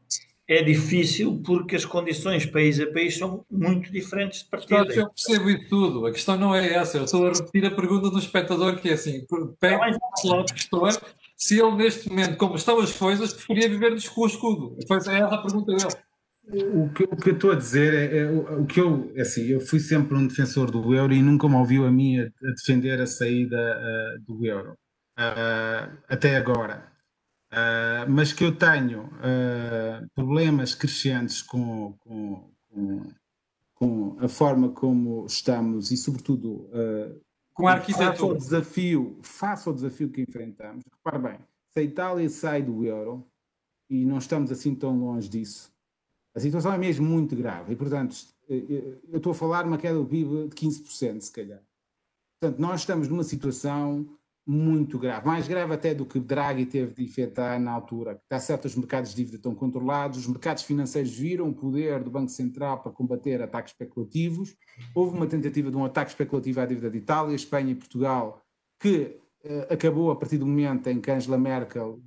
[0.50, 4.84] é difícil porque as condições país a país são muito diferentes de partida.
[4.84, 6.08] Claro, eu percebo isso tudo.
[6.08, 6.98] A questão não é essa.
[6.98, 9.26] Eu estou a repetir a pergunta do espectador, que é assim:
[9.60, 9.96] pega
[10.26, 11.00] o gestor
[11.38, 14.76] se ele, neste momento, como estão as coisas, preferia viver o escudo.
[14.88, 15.86] Pois é essa a pergunta dele.
[16.74, 19.46] O que, o que eu estou a dizer é, é, o que eu, é assim,
[19.46, 22.52] eu fui sempre um defensor do euro e nunca me ouviu a mim a, a
[22.54, 26.89] defender a saída uh, do euro, uh, até agora.
[27.52, 33.04] Uh, mas que eu tenho uh, problemas crescentes com, com, com,
[33.74, 37.20] com, a forma como estamos e, sobretudo, uh,
[37.52, 38.12] com a arquitetura.
[38.12, 40.84] Face ao desafio, face ao desafio que enfrentamos.
[40.94, 41.40] Repare bem,
[41.72, 43.26] se a Itália sai do euro
[43.90, 45.72] e não estamos assim tão longe disso,
[46.36, 47.74] a situação é mesmo muito grave.
[47.74, 48.16] E, portanto,
[48.48, 51.64] eu estou a falar uma queda do PIB de 15%, se calhar.
[52.40, 54.08] Portanto, nós estamos numa situação
[54.52, 58.20] muito grave, mais grave até do que Draghi teve de efetuar na altura.
[58.24, 62.10] Está certo, os mercados de dívida estão controlados, os mercados financeiros viram o poder do
[62.10, 64.58] Banco Central para combater ataques especulativos.
[64.96, 68.42] Houve uma tentativa de um ataque especulativo à dívida de Itália, Espanha e Portugal,
[68.80, 72.02] que eh, acabou a partir do momento em que Angela Merkel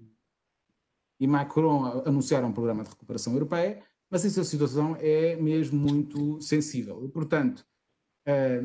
[1.20, 3.80] e Macron anunciaram um programa de recuperação europeia,
[4.10, 7.08] mas essa situação é mesmo muito sensível.
[7.14, 7.64] Portanto,
[8.26, 8.64] eh,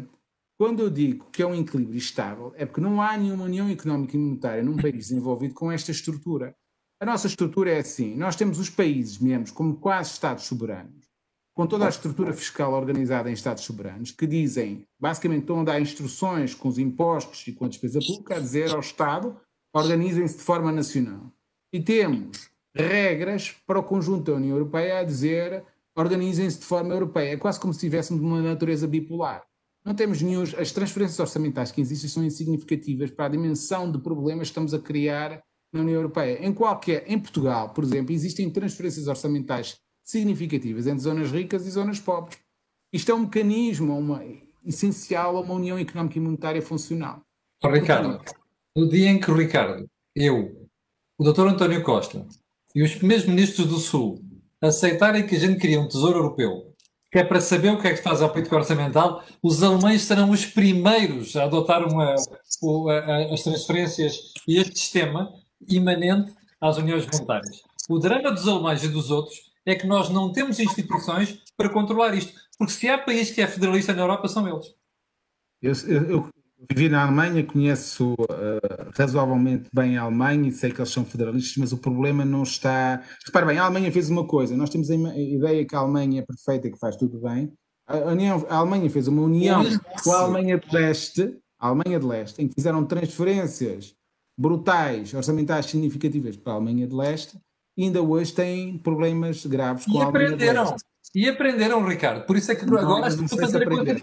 [0.58, 4.16] quando eu digo que é um equilíbrio estável, é porque não há nenhuma união económica
[4.16, 6.55] e monetária num país desenvolvido com esta estrutura.
[6.99, 11.05] A nossa estrutura é assim: nós temos os países membros como quase Estados soberanos,
[11.53, 15.80] com toda a estrutura fiscal organizada em Estados soberanos, que dizem, basicamente, estão a dar
[15.80, 19.39] instruções com os impostos e com a despesa pública, a dizer ao Estado:
[19.72, 21.32] organizem-se de forma nacional.
[21.72, 25.64] E temos regras para o conjunto da União Europeia a dizer:
[25.95, 27.34] organizem-se de forma europeia.
[27.34, 29.45] É quase como se tivéssemos uma natureza bipolar.
[29.88, 30.43] Não temos nenhum.
[30.43, 34.79] As transferências orçamentais que existem são insignificativas para a dimensão de problemas que estamos a
[34.79, 36.45] criar na União Europeia.
[36.45, 42.01] Em qualquer, em Portugal, por exemplo, existem transferências orçamentais significativas entre zonas ricas e zonas
[42.01, 42.38] pobres.
[42.91, 44.21] Isto é um mecanismo uma,
[44.65, 47.21] essencial a uma união económica e monetária funcional.
[47.63, 48.19] Oh, Ricardo,
[48.75, 50.67] no dia em que o Ricardo, eu,
[51.17, 51.47] o Dr.
[51.47, 52.27] António Costa
[52.75, 54.21] e os primeiros ministros do Sul
[54.61, 56.75] aceitarem que a gente queria um tesouro europeu
[57.12, 60.01] que é para saber o que é que se faz à política orçamental, os alemães
[60.01, 65.32] serão os primeiros a adotar uma, a, as transferências e este sistema
[65.70, 67.62] imanente às uniões monetárias.
[67.89, 72.14] O drama dos alemães e dos outros é que nós não temos instituições para controlar
[72.14, 72.34] isto.
[72.58, 74.74] Porque se há país que é federalista na Europa, são eles.
[75.62, 76.30] Eu, eu,
[76.70, 81.55] vivi na Alemanha, conheço uh, razoavelmente bem a Alemanha e sei que eles são federalistas,
[81.58, 83.03] mas o problema não está.
[83.26, 86.26] Repare bem, a Alemanha fez uma coisa, nós temos a ideia que a Alemanha é
[86.26, 87.51] perfeita e que faz tudo bem.
[87.88, 89.64] A, União, a Alemanha fez uma união
[90.03, 93.93] com a Alemanha de Leste, a Alemanha de Leste, em que fizeram transferências
[94.38, 97.38] brutais, orçamentais significativas para a Alemanha de Leste,
[97.78, 100.64] e ainda hoje têm problemas graves com e a Alemanha aprenderam.
[100.66, 100.88] de Leste.
[101.16, 102.26] E aprenderam, Ricardo.
[102.26, 103.95] Por isso é que não, agora estão a fazer a coisa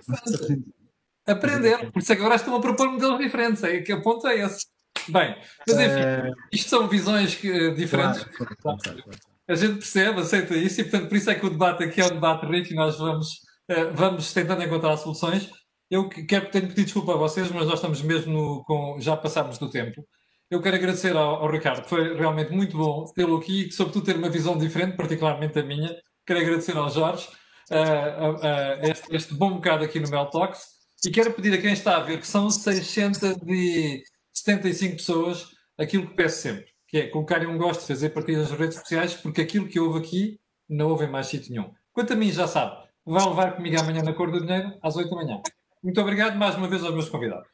[1.26, 4.26] Aprenderam, por isso é que agora estão a propor modelos diferentes, é que o ponto
[4.26, 4.66] é esse.
[5.08, 6.34] Bem, mas enfim, uh...
[6.52, 8.24] isto são visões que, diferentes.
[8.24, 9.00] Claro, claro, claro,
[9.46, 12.06] a gente percebe, aceita isso e portanto por isso é que o debate aqui é
[12.06, 13.28] um debate rico e nós vamos,
[13.70, 15.50] uh, vamos tentando encontrar soluções.
[15.90, 19.58] Eu quero tenho pedir desculpa a vocês, mas nós estamos mesmo no, com, já passámos
[19.58, 20.06] do tempo.
[20.50, 24.16] Eu quero agradecer ao, ao Ricardo, foi realmente muito bom tê-lo aqui e sobretudo ter
[24.16, 25.94] uma visão diferente, particularmente a minha.
[26.26, 27.28] Quero agradecer ao Jorge
[27.70, 30.73] uh, este, este, bom bocado aqui no Mel Talks
[31.04, 35.48] e quero pedir a quem está a ver, que são 675 pessoas,
[35.78, 39.42] aquilo que peço sempre, que é colocarem um gosto, fazer partidas nas redes sociais, porque
[39.42, 41.72] aquilo que houve aqui não houve em mais sítio nenhum.
[41.92, 45.10] Quanto a mim, já sabe, vai levar comigo amanhã na Cor do Dinheiro, às 8
[45.10, 45.42] da manhã.
[45.82, 47.48] Muito obrigado mais uma vez aos meus convidados.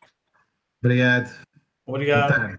[0.82, 1.30] Obrigado.
[1.84, 2.57] Obrigado.